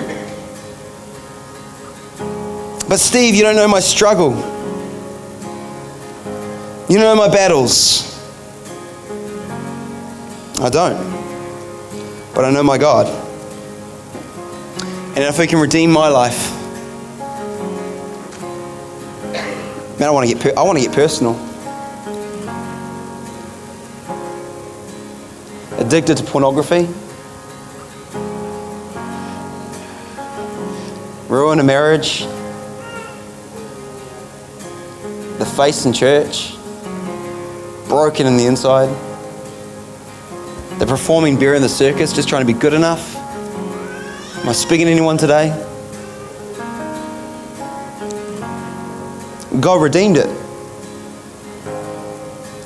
But, 2.88 2.98
Steve, 2.98 3.36
you 3.36 3.44
don't 3.44 3.54
know 3.54 3.68
my 3.68 3.78
struggle. 3.78 4.34
You 6.88 6.98
know 6.98 7.14
my 7.14 7.28
battles. 7.28 8.18
I 10.60 10.68
don't. 10.68 10.98
But 12.34 12.44
I 12.44 12.50
know 12.50 12.64
my 12.64 12.76
God. 12.76 13.06
And 15.14 15.18
if 15.18 15.36
He 15.36 15.46
can 15.46 15.60
redeem 15.60 15.92
my 15.92 16.08
life, 16.08 16.50
man, 20.00 20.08
I 20.08 20.10
want 20.10 20.28
to 20.28 20.34
get, 20.34 20.42
per- 20.42 20.60
I 20.60 20.64
want 20.64 20.76
to 20.76 20.84
get 20.84 20.92
personal. 20.92 21.47
Addicted 25.88 26.18
to 26.18 26.24
pornography. 26.24 26.86
Ruin 31.30 31.60
a 31.60 31.64
marriage. 31.64 32.26
The 35.38 35.50
face 35.56 35.86
in 35.86 35.94
church. 35.94 36.52
Broken 37.88 38.26
in 38.26 38.36
the 38.36 38.44
inside. 38.44 38.90
The 40.78 40.84
performing 40.86 41.38
bear 41.38 41.54
in 41.54 41.62
the 41.62 41.70
circus, 41.70 42.12
just 42.12 42.28
trying 42.28 42.46
to 42.46 42.52
be 42.52 42.58
good 42.58 42.74
enough. 42.74 43.16
Am 43.16 44.46
I 44.46 44.52
speaking 44.52 44.84
to 44.84 44.92
anyone 44.92 45.16
today? 45.16 45.48
God 49.58 49.80
redeemed 49.80 50.18
it. 50.18 50.28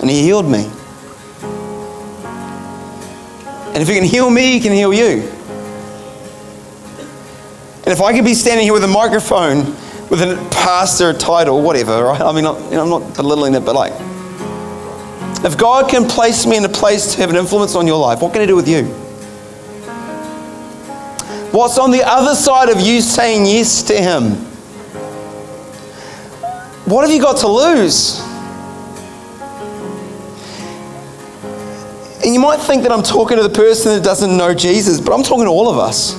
And 0.00 0.10
He 0.10 0.22
healed 0.22 0.50
me. 0.50 0.68
And 3.72 3.82
if 3.82 3.88
He 3.88 3.94
can 3.94 4.04
heal 4.04 4.28
me, 4.30 4.52
He 4.52 4.60
can 4.60 4.72
heal 4.72 4.92
you. 4.92 5.28
And 7.84 7.88
if 7.88 8.00
I 8.00 8.12
could 8.14 8.24
be 8.24 8.34
standing 8.34 8.64
here 8.64 8.72
with 8.72 8.84
a 8.84 8.88
microphone 8.88 9.74
with 10.08 10.20
a 10.20 10.36
pastor 10.50 11.12
title, 11.14 11.62
whatever, 11.62 12.04
right? 12.04 12.20
I 12.20 12.32
mean, 12.32 12.44
I'm 12.44 12.90
not 12.90 13.16
belittling 13.16 13.54
it, 13.54 13.64
but 13.64 13.74
like, 13.74 13.92
if 15.42 15.56
God 15.56 15.90
can 15.90 16.06
place 16.06 16.44
me 16.46 16.58
in 16.58 16.64
a 16.64 16.68
place 16.68 17.14
to 17.14 17.20
have 17.22 17.30
an 17.30 17.36
influence 17.36 17.74
on 17.74 17.86
your 17.86 17.98
life, 17.98 18.20
what 18.20 18.32
can 18.32 18.42
He 18.42 18.46
do 18.46 18.54
with 18.54 18.68
you? 18.68 18.84
What's 21.50 21.78
on 21.78 21.90
the 21.90 22.02
other 22.04 22.34
side 22.34 22.68
of 22.68 22.80
you 22.80 23.00
saying 23.00 23.46
yes 23.46 23.82
to 23.84 23.94
Him? 23.94 24.32
What 26.84 27.02
have 27.02 27.10
you 27.10 27.20
got 27.20 27.38
to 27.38 27.48
lose? 27.48 28.20
And 32.32 32.40
you 32.40 32.48
might 32.48 32.60
think 32.60 32.82
that 32.84 32.92
I'm 32.92 33.02
talking 33.02 33.36
to 33.36 33.42
the 33.42 33.50
person 33.50 33.92
that 33.92 34.02
doesn't 34.02 34.34
know 34.34 34.54
Jesus, 34.54 35.02
but 35.02 35.12
I'm 35.12 35.22
talking 35.22 35.44
to 35.44 35.50
all 35.50 35.68
of 35.68 35.76
us. 35.76 36.14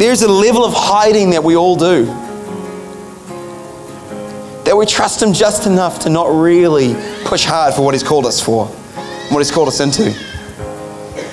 There's 0.00 0.22
a 0.22 0.28
level 0.28 0.64
of 0.64 0.72
hiding 0.74 1.30
that 1.30 1.44
we 1.44 1.54
all 1.54 1.76
do. 1.76 2.06
That 4.64 4.76
we 4.76 4.84
trust 4.84 5.22
Him 5.22 5.32
just 5.32 5.68
enough 5.68 6.00
to 6.00 6.10
not 6.10 6.26
really 6.26 6.96
push 7.24 7.44
hard 7.44 7.72
for 7.72 7.82
what 7.82 7.94
He's 7.94 8.02
called 8.02 8.26
us 8.26 8.40
for, 8.40 8.66
what 8.66 9.38
He's 9.38 9.52
called 9.52 9.68
us 9.68 9.78
into. 9.78 10.06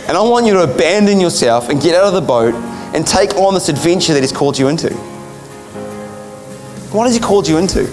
And 0.07 0.15
I 0.15 0.21
want 0.21 0.45
you 0.45 0.53
to 0.53 0.71
abandon 0.71 1.19
yourself 1.19 1.69
and 1.69 1.81
get 1.81 1.95
out 1.95 2.03
of 2.03 2.13
the 2.13 2.21
boat 2.21 2.53
and 2.93 3.07
take 3.07 3.33
on 3.37 3.55
this 3.55 3.69
adventure 3.69 4.13
that 4.13 4.21
He's 4.21 4.31
called 4.31 4.55
you 4.55 4.67
into. 4.67 4.93
What 6.93 7.05
has 7.05 7.15
He 7.15 7.19
called 7.19 7.47
you 7.47 7.57
into? 7.57 7.87